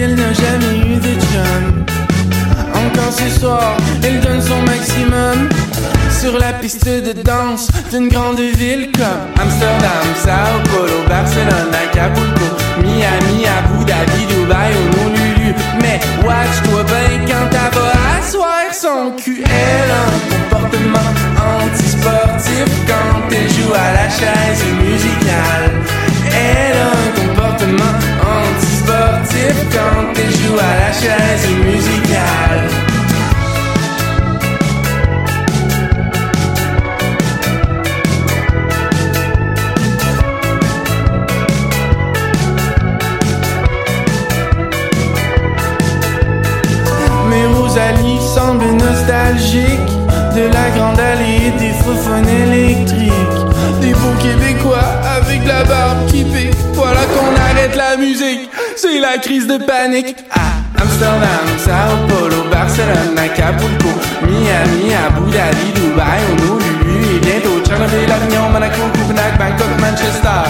Qu'elle 0.00 0.14
n'a 0.14 0.32
jamais 0.32 0.78
eu 0.78 0.96
de 0.96 1.14
chum. 1.26 1.84
Encore 2.74 3.12
ce 3.12 3.28
soir, 3.38 3.76
elle 4.02 4.18
donne 4.20 4.40
son 4.40 4.62
maximum. 4.62 5.48
Sur 6.20 6.38
la 6.38 6.54
piste 6.54 6.88
de 6.88 7.12
danse 7.12 7.68
d'une 7.90 8.08
grande 8.08 8.40
ville 8.40 8.90
comme 8.92 9.24
Amsterdam, 9.38 10.04
Sao 10.24 10.56
Paulo, 10.70 10.98
Barcelone, 11.06 11.72
Acapulco, 11.84 12.48
Miami, 12.82 13.46
Abu 13.58 13.84
Dhabi, 13.84 14.22
Dubaï 14.30 14.72
ou 14.80 15.06
Honolulu. 15.06 15.54
Mais 15.82 16.00
watch-toi 16.24 16.82
bien 16.84 17.20
quand 17.28 17.48
elle 17.50 17.78
va 17.78 17.92
asseoir 18.18 18.66
son 18.72 19.12
cul. 19.22 19.42
Elle 19.44 19.90
a 19.90 20.02
un 20.08 20.20
comportement 20.32 21.10
antisportif 21.62 22.68
quand 22.86 23.34
elle 23.36 23.50
joue 23.50 23.74
à 23.74 23.92
la 23.98 24.08
chaise 24.08 24.64
musicale. 24.82 25.70
Elle 26.32 26.76
a 26.76 26.90
un 26.90 27.10
comportement 27.20 28.09
antisportif 29.30 29.56
quand 29.72 30.12
elle 30.16 30.30
joue 30.30 30.58
à 30.58 30.74
la 30.80 30.92
chaise 30.92 31.48
musicale. 31.64 32.68
Mais 47.28 47.46
Rosalie 47.46 48.18
semble 48.34 48.64
nostalgique 48.72 49.90
de 50.34 50.42
la 50.42 50.70
grande 50.76 51.00
allée 51.00 51.52
des 51.58 51.72
faux 51.82 51.94
électriques. 52.16 53.12
Des 53.80 53.92
beaux 53.92 54.16
Québécois 54.20 54.78
avec 55.16 55.46
la 55.46 55.64
barbe 55.64 56.06
qui 56.08 56.24
pique. 56.24 56.54
Voilà 56.74 57.00
qu'on 57.00 57.34
arrête 57.40 57.76
la 57.76 57.96
musique, 57.96 58.49
la 59.00 59.18
crise 59.18 59.46
de 59.46 59.56
panique. 59.56 60.16
À 60.30 60.82
Amsterdam, 60.82 61.46
Sao 61.58 61.96
Paulo, 62.08 62.44
Barcelone, 62.50 63.16
Acapulco, 63.18 63.88
Miami, 64.22 64.92
Abu 65.06 65.30
Dhabi, 65.30 65.68
Dubaï, 65.74 66.20
Honolulu 66.32 67.16
et 67.16 67.18
bientôt 67.24 67.60
Tchernobyl, 67.64 68.10
Avignon, 68.12 68.50
Monaco, 68.52 68.82
Copenhague, 68.94 69.38
Bangkok, 69.38 69.72
Manchester. 69.80 70.42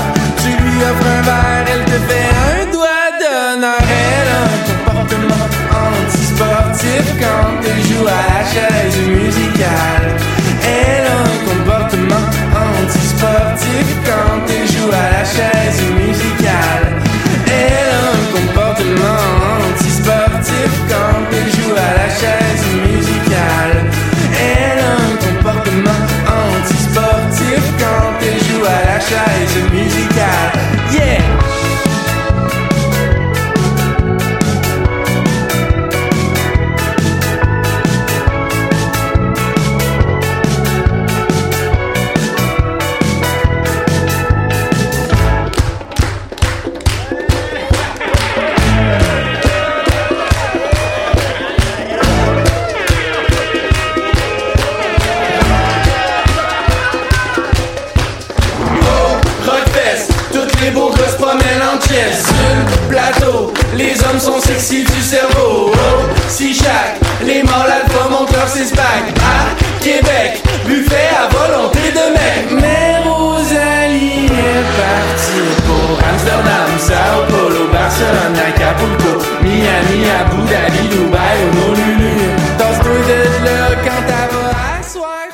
Tu 0.43 0.51
lui 0.63 0.77
offres 0.83 1.07
un 1.19 1.23
verre, 1.23 1.67
elle 1.73 1.85
te 1.85 1.99
fait 2.09 2.29
un 2.51 2.73
doigt 2.73 3.09
d'honneur. 3.21 3.81
Elle 3.81 4.29
a 4.35 4.41
un 4.47 4.61
comportement 4.69 5.45
antisportif 5.87 7.05
quand 7.21 7.51
elle 7.69 7.83
joue 7.89 8.07
à 8.07 8.23
la 8.31 8.43
chaise 8.53 8.99
musicale. 9.07 10.07
Elle 10.65 11.07
a 11.07 11.19
un 11.31 11.39
comportement 11.49 12.25
antisportif 12.55 13.87
quand 14.05 14.43
elle 14.49 14.67
joue 14.67 14.91
à 14.91 15.19
la 15.19 15.25
chaise 15.25 15.50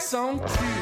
asseoir 0.06 0.38
son 0.38 0.75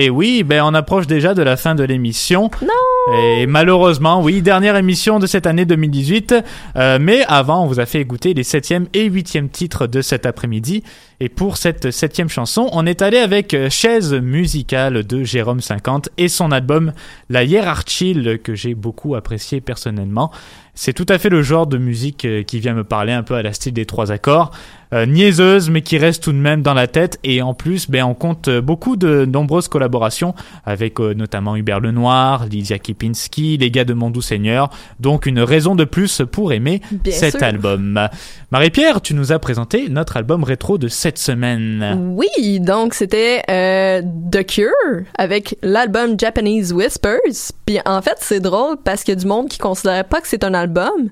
Et 0.00 0.10
oui, 0.10 0.44
ben 0.44 0.62
on 0.62 0.74
approche 0.74 1.08
déjà 1.08 1.34
de 1.34 1.42
la 1.42 1.56
fin 1.56 1.74
de 1.74 1.82
l'émission. 1.82 2.52
Non. 2.62 3.14
Et 3.16 3.46
malheureusement, 3.46 4.22
oui, 4.22 4.42
dernière 4.42 4.76
émission 4.76 5.18
de 5.18 5.26
cette 5.26 5.44
année 5.44 5.64
2018. 5.64 6.36
Euh, 6.76 6.98
mais 7.00 7.24
avant, 7.26 7.64
on 7.64 7.66
vous 7.66 7.80
a 7.80 7.86
fait 7.86 8.00
écouter 8.00 8.32
les 8.32 8.44
septième 8.44 8.86
et 8.94 9.06
huitième 9.06 9.48
titres 9.48 9.88
de 9.88 10.00
cet 10.00 10.24
après-midi. 10.24 10.84
Et 11.18 11.28
pour 11.28 11.56
cette 11.56 11.90
septième 11.90 12.28
chanson, 12.28 12.68
on 12.70 12.86
est 12.86 13.02
allé 13.02 13.18
avec 13.18 13.54
euh, 13.54 13.70
Chaise 13.70 14.14
musicale 14.14 15.04
de 15.04 15.24
Jérôme 15.24 15.60
50 15.60 16.10
et 16.16 16.28
son 16.28 16.52
album 16.52 16.92
La 17.28 17.42
Hiérarchie 17.42 18.38
que 18.44 18.54
j'ai 18.54 18.76
beaucoup 18.76 19.16
apprécié 19.16 19.60
personnellement. 19.60 20.30
C'est 20.74 20.92
tout 20.92 21.06
à 21.08 21.18
fait 21.18 21.28
le 21.28 21.42
genre 21.42 21.66
de 21.66 21.76
musique 21.76 22.24
euh, 22.24 22.44
qui 22.44 22.60
vient 22.60 22.72
me 22.72 22.84
parler 22.84 23.12
un 23.12 23.24
peu 23.24 23.34
à 23.34 23.42
la 23.42 23.52
style 23.52 23.72
des 23.72 23.84
trois 23.84 24.12
accords. 24.12 24.52
Euh, 24.94 25.04
niaiseuse, 25.04 25.68
mais 25.68 25.82
qui 25.82 25.98
reste 25.98 26.22
tout 26.22 26.32
de 26.32 26.38
même 26.38 26.62
dans 26.62 26.72
la 26.72 26.86
tête. 26.86 27.18
Et 27.22 27.42
en 27.42 27.52
plus, 27.52 27.90
ben, 27.90 28.04
on 28.04 28.14
compte 28.14 28.48
euh, 28.48 28.62
beaucoup 28.62 28.96
de 28.96 29.26
nombreuses 29.26 29.68
collaborations 29.68 30.34
avec 30.64 30.98
euh, 30.98 31.12
notamment 31.12 31.56
Hubert 31.56 31.80
Lenoir, 31.80 32.46
Lydia 32.46 32.78
Kipinski, 32.78 33.58
les 33.58 33.70
gars 33.70 33.84
de 33.84 33.92
Mon 33.92 34.08
Doux 34.08 34.22
Seigneur. 34.22 34.70
Donc 34.98 35.26
une 35.26 35.40
raison 35.40 35.74
de 35.74 35.84
plus 35.84 36.22
pour 36.32 36.54
aimer 36.54 36.80
Bien 36.90 37.12
cet 37.12 37.36
sûr. 37.36 37.42
album. 37.42 38.08
Marie-Pierre, 38.50 39.02
tu 39.02 39.12
nous 39.12 39.30
as 39.30 39.38
présenté 39.38 39.90
notre 39.90 40.16
album 40.16 40.42
rétro 40.42 40.78
de 40.78 40.88
cette 40.88 41.18
semaine. 41.18 42.14
Oui, 42.16 42.60
donc 42.60 42.94
c'était 42.94 43.42
euh, 43.50 44.00
The 44.32 44.46
Cure 44.46 45.04
avec 45.18 45.58
l'album 45.62 46.18
Japanese 46.18 46.72
Whispers. 46.72 47.52
Puis 47.66 47.78
en 47.84 48.00
fait, 48.00 48.16
c'est 48.20 48.40
drôle 48.40 48.78
parce 48.82 49.04
qu'il 49.04 49.12
y 49.12 49.18
a 49.18 49.20
du 49.20 49.26
monde 49.26 49.48
qui 49.48 49.58
considérait 49.58 50.04
pas 50.04 50.22
que 50.22 50.28
c'est 50.28 50.44
un 50.44 50.54
album, 50.54 51.10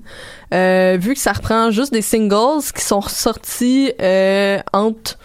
vu 0.51 1.13
que 1.13 1.19
ça 1.19 1.33
reprend 1.33 1.71
juste 1.71 1.91
des 1.93 2.01
singles 2.01 2.61
qui 2.75 2.83
sont 2.83 3.01
sortis 3.01 3.91
euh, 4.01 4.59
entre 4.73 5.17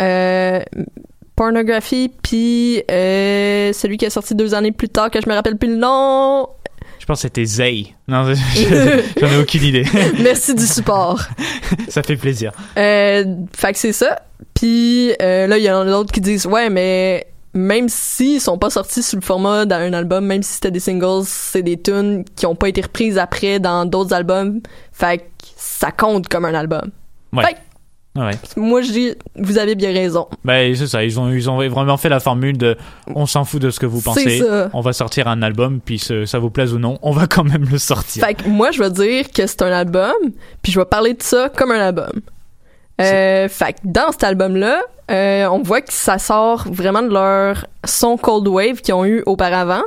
euh, 0.00 0.60
Pornography 1.36 2.10
puis 2.22 2.82
euh, 2.90 3.72
celui 3.72 3.98
qui 3.98 4.04
est 4.06 4.10
sorti 4.10 4.34
deux 4.34 4.54
années 4.54 4.72
plus 4.72 4.88
tard 4.88 5.10
que 5.10 5.20
je 5.20 5.28
me 5.28 5.34
rappelle 5.34 5.56
plus 5.58 5.68
le 5.68 5.76
nom. 5.76 6.48
Je 6.98 7.04
pense 7.04 7.18
que 7.18 7.22
c'était 7.22 7.44
Zay. 7.44 7.94
Non, 8.08 8.24
je- 8.34 9.02
j'en 9.20 9.26
ai 9.28 9.36
aucune 9.38 9.62
idée. 9.62 9.84
Merci 10.22 10.54
du 10.54 10.66
support. 10.66 11.20
Ça 11.88 12.02
fait 12.02 12.16
plaisir. 12.16 12.52
Euh, 12.78 13.24
fait 13.54 13.72
que 13.72 13.78
c'est 13.78 13.92
ça. 13.92 14.22
Puis 14.54 15.12
euh, 15.20 15.46
là, 15.46 15.58
il 15.58 15.64
y 15.64 15.70
en 15.70 15.80
a 15.82 15.84
d'autres 15.84 16.12
qui 16.12 16.20
disent 16.22 16.46
ouais, 16.46 16.70
mais 16.70 17.26
même 17.56 17.88
s'ils 17.88 18.40
sont 18.40 18.58
pas 18.58 18.70
sortis 18.70 19.02
sous 19.02 19.16
le 19.16 19.22
format 19.22 19.64
d'un 19.66 19.92
album, 19.92 20.24
même 20.26 20.42
si 20.42 20.54
c'était 20.54 20.70
des 20.70 20.80
singles, 20.80 21.24
c'est 21.24 21.62
des 21.62 21.80
tunes 21.80 22.24
qui 22.36 22.46
ont 22.46 22.54
pas 22.54 22.68
été 22.68 22.80
reprises 22.82 23.18
après 23.18 23.58
dans 23.58 23.84
d'autres 23.84 24.12
albums. 24.14 24.60
Fait 24.92 25.18
que 25.18 25.24
ça 25.56 25.90
compte 25.90 26.28
comme 26.28 26.44
un 26.44 26.54
album. 26.54 26.90
Ouais. 27.32 27.44
Fait 27.44 27.56
Ouais. 28.18 28.30
moi, 28.56 28.80
je 28.80 28.92
dis, 28.92 29.14
vous 29.38 29.58
avez 29.58 29.74
bien 29.74 29.92
raison. 29.92 30.26
Ben, 30.42 30.74
c'est 30.74 30.86
ça, 30.86 31.04
ils 31.04 31.20
ont, 31.20 31.30
ils 31.30 31.50
ont 31.50 31.58
vraiment 31.68 31.98
fait 31.98 32.08
la 32.08 32.18
formule 32.18 32.56
de 32.56 32.74
on 33.14 33.26
s'en 33.26 33.44
fout 33.44 33.60
de 33.60 33.68
ce 33.68 33.78
que 33.78 33.84
vous 33.84 34.00
pensez, 34.00 34.42
on 34.72 34.80
va 34.80 34.94
sortir 34.94 35.28
un 35.28 35.42
album, 35.42 35.80
puis 35.84 35.98
ce- 35.98 36.24
ça 36.24 36.38
vous 36.38 36.48
plaise 36.48 36.72
ou 36.72 36.78
non, 36.78 36.98
on 37.02 37.10
va 37.10 37.26
quand 37.26 37.44
même 37.44 37.66
le 37.70 37.76
sortir. 37.76 38.24
Fait 38.24 38.32
que 38.32 38.48
moi, 38.48 38.70
je 38.70 38.82
vais 38.82 38.88
dire 38.90 39.30
que 39.30 39.46
c'est 39.46 39.60
un 39.60 39.70
album, 39.70 40.14
puis 40.62 40.72
je 40.72 40.80
vais 40.80 40.86
parler 40.86 41.12
de 41.12 41.22
ça 41.22 41.50
comme 41.54 41.72
un 41.72 41.78
album. 41.88 42.08
Euh, 43.00 43.48
fait 43.48 43.74
que 43.74 43.78
dans 43.84 44.10
cet 44.12 44.24
album-là, 44.24 44.80
euh, 45.10 45.46
on 45.48 45.62
voit 45.62 45.80
que 45.82 45.92
ça 45.92 46.18
sort 46.18 46.64
vraiment 46.70 47.02
de 47.02 47.12
leur 47.12 47.66
son 47.84 48.16
Cold 48.16 48.48
Wave 48.48 48.80
qu'ils 48.80 48.94
ont 48.94 49.04
eu 49.04 49.22
auparavant. 49.26 49.82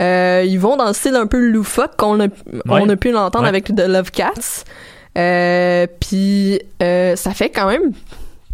Euh, 0.00 0.42
ils 0.46 0.58
vont 0.58 0.76
dans 0.76 0.86
le 0.88 0.92
style 0.92 1.14
un 1.14 1.26
peu 1.26 1.38
loufoque 1.38 1.96
qu'on 1.96 2.20
a, 2.20 2.26
on 2.68 2.88
a 2.88 2.96
pu 2.96 3.10
l'entendre 3.12 3.44
Ouais. 3.44 3.48
avec 3.50 3.66
The 3.74 3.86
Love 3.86 4.10
Cats. 4.10 4.64
Euh, 5.18 5.86
puis 6.00 6.60
ça 6.80 7.32
fait 7.34 7.50
quand 7.50 7.68
même 7.68 7.92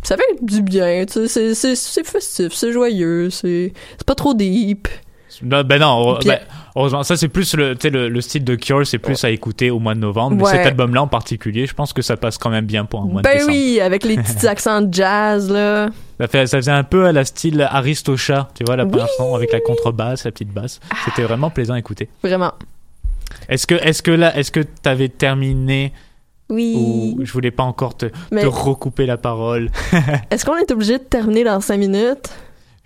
ça 0.02 0.16
fait 0.16 0.36
du 0.44 0.62
bien, 0.62 1.04
tu 1.04 1.26
sais, 1.26 1.54
c'est- 1.54 2.04
festif, 2.04 2.52
c'est 2.52 2.70
joyeux, 2.72 3.28
c'est 3.30 3.72
c'est 3.98 4.06
pas 4.06 4.14
trop 4.14 4.34
deep. 4.34 4.86
Ben, 5.42 5.62
ben 5.64 5.80
non, 5.80 6.16
Puis- 6.20 6.28
ben, 6.28 6.38
heureusement, 6.76 7.02
ça 7.02 7.16
c'est 7.16 7.28
plus 7.28 7.54
le, 7.54 7.74
le, 7.84 8.08
le 8.08 8.20
style 8.20 8.44
de 8.44 8.54
Cure, 8.54 8.86
c'est 8.86 8.98
plus 8.98 9.22
à 9.24 9.30
écouter 9.30 9.70
au 9.70 9.78
mois 9.78 9.94
de 9.94 10.00
novembre. 10.00 10.36
Mais 10.36 10.44
cet 10.44 10.66
album-là 10.66 11.02
en 11.02 11.08
particulier, 11.08 11.66
je 11.66 11.74
pense 11.74 11.92
que 11.92 12.00
ça 12.02 12.16
passe 12.16 12.38
quand 12.38 12.50
même 12.50 12.64
bien 12.66 12.84
pour 12.84 13.00
un 13.02 13.06
mois 13.06 13.22
de 13.22 13.26
Ben 13.28 13.34
décembre. 13.34 13.52
oui, 13.52 13.80
avec 13.80 14.04
les 14.04 14.16
petits 14.16 14.46
accents 14.48 14.80
de 14.80 14.92
jazz 14.94 15.50
là. 15.50 15.88
Ça, 16.20 16.28
fait, 16.28 16.46
ça 16.46 16.56
faisait 16.58 16.70
un 16.72 16.84
peu 16.84 17.06
à 17.06 17.12
la 17.12 17.24
style 17.24 17.60
Aristocha, 17.60 18.48
tu 18.54 18.64
vois, 18.64 18.76
la 18.76 18.86
première 18.86 19.08
chanson 19.08 19.34
avec 19.34 19.52
la 19.52 19.60
contrebasse, 19.60 20.24
la 20.24 20.30
petite 20.30 20.52
basse. 20.52 20.80
C'était 21.04 21.22
vraiment 21.22 21.50
plaisant 21.50 21.74
à 21.74 21.78
écouter. 21.78 22.08
Vraiment. 22.22 22.52
Est-ce 23.48 23.66
que, 23.66 23.74
est-ce 23.74 24.02
que 24.02 24.12
là, 24.12 24.36
est-ce 24.38 24.50
que 24.50 24.60
t'avais 24.60 25.08
terminé 25.08 25.92
Oui. 26.48 26.74
ou 26.76 27.20
je 27.24 27.32
voulais 27.32 27.50
pas 27.50 27.64
encore 27.64 27.96
te, 27.96 28.06
Mais- 28.30 28.42
te 28.42 28.46
recouper 28.46 29.04
la 29.04 29.16
parole? 29.16 29.70
Est-ce 30.30 30.44
qu'on 30.44 30.56
est 30.56 30.70
obligé 30.70 30.98
de 30.98 31.02
terminer 31.04 31.44
dans 31.44 31.60
5 31.60 31.76
minutes? 31.78 32.30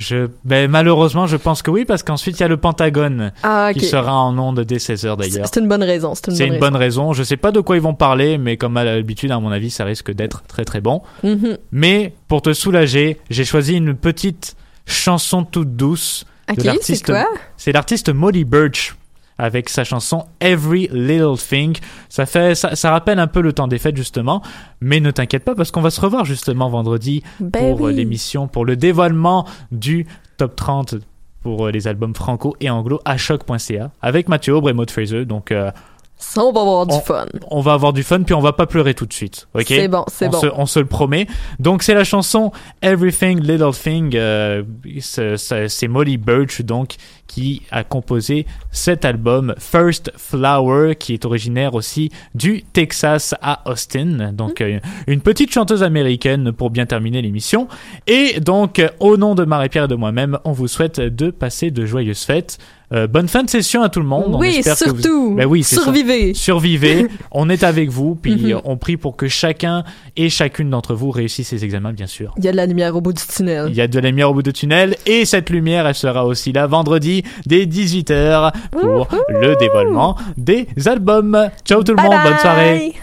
Je, 0.01 0.29
ben, 0.45 0.69
malheureusement, 0.71 1.27
je 1.27 1.37
pense 1.37 1.61
que 1.61 1.71
oui, 1.71 1.85
parce 1.85 2.03
qu'ensuite 2.03 2.39
il 2.39 2.41
y 2.41 2.45
a 2.45 2.49
le 2.49 2.57
Pentagone 2.57 3.33
Ah, 3.43 3.69
ok. 3.71 3.77
qui 3.79 3.85
sera 3.85 4.17
en 4.17 4.37
onde 4.39 4.61
dès 4.61 4.79
16h 4.79 5.17
d'ailleurs. 5.17 5.47
C'est 5.53 5.61
une 5.61 5.69
bonne 5.69 5.83
raison. 5.83 6.15
C'est 6.15 6.31
une, 6.31 6.37
bonne, 6.39 6.55
une 6.55 6.59
bonne 6.59 6.77
raison. 6.77 7.13
Je 7.13 7.23
sais 7.23 7.37
pas 7.37 7.53
de 7.53 7.61
quoi 7.61 7.77
ils 7.77 7.83
vont 7.83 7.93
parler, 7.95 8.39
mais 8.39 8.57
comme 8.57 8.79
à 8.79 8.85
l'habitude, 8.85 9.31
à 9.31 9.39
mon 9.39 9.51
avis, 9.51 9.71
ça 9.71 9.85
risque 9.85 10.11
d'être 10.11 10.43
très 10.49 10.65
très 10.65 10.81
bon. 10.81 11.03
raison. 11.23 11.37
Mhm. 11.37 11.59
Mais 11.73 12.15
pour 12.29 12.41
te 12.41 12.53
soulager, 12.55 13.19
j'ai 13.29 13.45
choisi 13.45 13.75
une 13.75 13.95
petite 13.95 14.57
chanson 14.87 15.45
toute 15.45 15.77
douce 15.77 16.25
Ok, 16.51 16.59
de 16.59 16.63
l'artiste. 16.65 17.13
C'est 17.59 17.73
l'artiste 17.73 18.09
Molly 18.09 18.45
Birch 18.45 18.97
avec 19.41 19.69
sa 19.69 19.85
chanson 19.85 20.27
Every 20.41 20.89
Little 20.93 21.37
Thing. 21.39 21.77
Ça 22.09 22.27
fait, 22.27 22.55
ça, 22.55 22.77
ça 22.77 22.91
rappelle 22.91 23.19
un 23.19 23.27
peu 23.27 23.41
le 23.41 23.53
temps 23.53 23.69
des 23.69 23.79
fêtes 23.79 23.97
justement. 23.97 24.43
Mais 24.81 25.01
ne 25.01 25.11
t'inquiète 25.11 25.45
pas 25.45 25.55
parce 25.55 25.71
qu'on 25.71 25.81
va 25.81 25.91
se 25.91 26.01
revoir 26.01 26.25
justement 26.25 26.69
vendredi 26.69 27.23
Ben 27.41 27.77
pour 27.77 27.87
euh, 27.87 27.91
l'émission, 27.93 28.49
pour 28.49 28.65
le 28.65 28.77
dévoilement 28.77 29.47
du 29.73 30.07
top 30.37 30.57
30 30.57 30.95
pour 31.43 31.67
euh, 31.67 31.71
les 31.71 31.89
albums 31.89 32.15
franco 32.15 32.55
et 32.61 32.69
anglo 32.71 33.01
à 33.05 33.17
choc.ca 33.17 33.91
avec 34.03 34.29
Mathieu 34.29 34.55
Aubre 34.55 34.69
et 34.71 34.73
Maud 34.75 34.91
Fraser. 34.91 35.25
Donc 35.25 35.53
euh, 35.53 35.71
Ça, 36.19 36.43
on 36.45 36.53
va 36.53 36.61
avoir 36.61 36.87
du 36.87 36.95
On- 36.95 37.01
fun. 37.01 37.25
on 37.51 37.61
va 37.63 37.73
avoir 37.73 37.95
du 37.95 38.03
fun 38.03 38.23
puis 38.23 38.35
on 38.35 38.41
va 38.41 38.53
pas 38.53 38.67
pleurer 38.67 38.93
tout 38.93 39.07
de 39.07 39.13
suite. 39.15 39.49
Ok? 39.55 39.65
C'est 39.69 39.89
bon, 39.89 40.05
c'est 40.09 40.27
on 40.27 40.31
bon. 40.33 40.41
Se, 40.41 40.47
on 40.55 40.67
se 40.67 40.79
le 40.81 40.85
promet. 40.87 41.27
Donc 41.59 41.83
c'est 41.83 41.95
la 41.95 42.05
chanson 42.05 42.53
Everything 42.83 43.41
Little 43.41 43.73
Thing. 43.73 44.15
euh, 44.17 44.63
c'est 45.01 45.89
Molly 45.89 46.19
Birch 46.19 46.61
donc 46.63 46.97
qui 47.31 47.63
a 47.71 47.85
composé 47.85 48.45
cet 48.73 49.05
album 49.05 49.55
First 49.59 50.11
Flower 50.17 50.97
qui 50.99 51.15
est 51.15 51.25
originaire 51.25 51.75
aussi 51.75 52.11
du 52.35 52.65
Texas 52.73 53.37
à 53.41 53.63
Austin. 53.71 54.33
Donc 54.33 54.61
euh, 54.61 54.81
une 55.07 55.21
petite 55.21 55.53
chanteuse 55.53 55.85
américaine 55.85 56.51
pour 56.51 56.71
bien 56.71 56.87
terminer 56.87 57.23
l'émission. 57.23 57.69
Et 58.09 58.41
donc 58.41 58.81
euh, 58.81 58.89
au 58.99 59.17
nom 59.17 59.37
de 59.37 59.45
Marie-Pierre 59.45 59.85
et 59.85 59.89
de 59.89 59.95
moi-même, 59.95 60.39
on 60.45 60.51
vous 60.53 60.67
souhaite 60.67 60.99
de 61.01 61.31
passer 61.31 61.71
de 61.71 61.87
joyeuses 61.87 62.25
fêtes. 62.25 62.59
Euh, 62.93 63.07
bonne 63.07 63.29
fin 63.29 63.45
de 63.45 63.49
session 63.49 63.83
à 63.85 63.89
tout 63.89 64.01
le 64.01 64.07
monde. 64.07 64.35
On 64.35 64.41
Oui, 64.41 64.61
que 64.65 64.69
vous- 64.69 64.75
surtout. 64.75 65.35
Ben 65.37 65.47
oui, 65.47 65.63
c'est 65.63 65.77
ça 65.77 65.83
Survivez. 65.85 66.35
survivez, 66.35 67.07
on 67.31 67.49
est 67.49 67.63
avec 67.63 67.89
vous, 67.89 68.17
puis 68.17 68.35
Mhm. 68.35 68.51
euh, 68.55 68.59
on 68.65 68.77
prie 68.77 68.97
pour 68.97 69.17
que 69.17 69.29
chacun 69.29 69.85
et 70.17 70.29
chacune 70.29 70.71
d'entre 70.71 70.95
vous 70.97 71.13
réussisse 71.13 71.47
ses 71.47 71.65
examens, 71.65 71.93
bien 71.93 72.09
sûr. 72.09 72.35
Il 72.39 72.45
y 72.45 72.49
a 72.49 72.51
de 72.51 72.57
la 72.57 72.67
lumière 72.67 72.97
au 72.97 73.01
bout 73.01 73.13
du 73.13 73.23
tunnel. 73.25 73.67
Il 73.69 73.77
y 73.77 73.81
a 73.81 73.87
de 73.87 74.01
la 74.01 74.09
lumière 74.09 74.29
au 74.31 74.35
bout 74.35 74.43
du 74.43 74.53
tunnel, 74.53 74.97
et 75.07 75.25
cette 75.25 75.51
lumière, 75.51 75.87
elle 75.87 75.95
sera 75.95 76.27
aussi 76.27 76.51
là 76.53 76.67
vendredi 76.67 77.20
dès 77.47 77.65
18h 77.67 78.53
pour 78.73 79.09
le 79.29 79.57
dévoilement 79.57 80.17
des 80.37 80.67
albums. 80.87 81.49
Ciao 81.65 81.83
tout 81.83 81.93
le 81.93 81.97
Bye 81.97 82.07
monde, 82.11 82.19
bonne 82.25 82.39
soirée. 82.39 82.95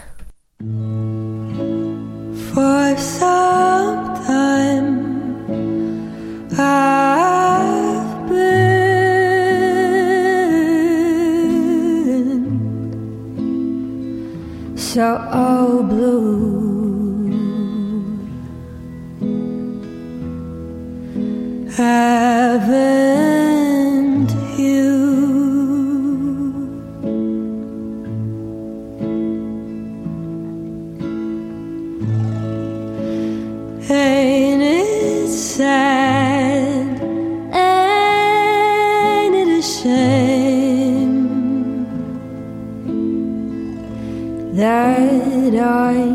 bye. 0.60 0.68
For 2.52 2.96
some 2.98 4.14
time 4.26 4.98
I've 6.58 8.28
been 8.28 8.38
so 14.76 15.84
blue. 15.88 17.28
Haven't 21.78 23.17
I. 45.60 46.07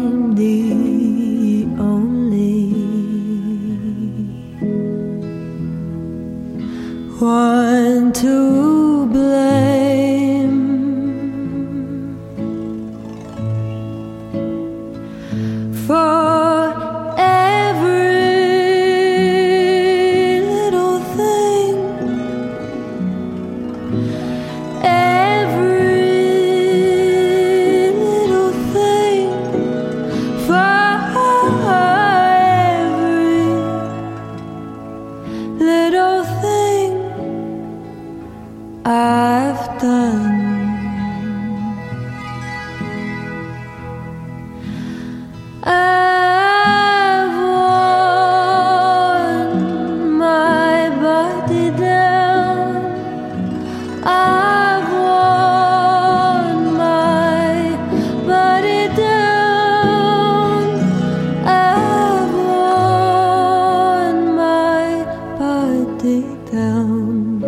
down. 66.64 67.44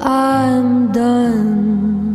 I'm 0.00 0.92
done. 0.92 2.11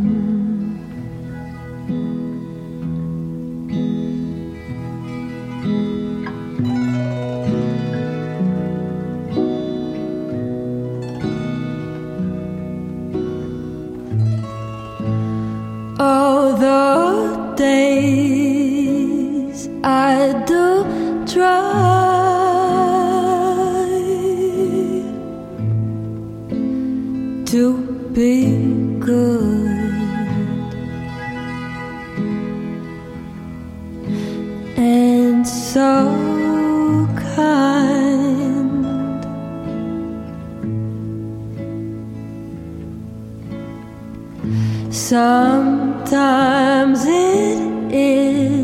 Sometimes 45.18 47.02
it 47.04 47.58
is 47.92 48.57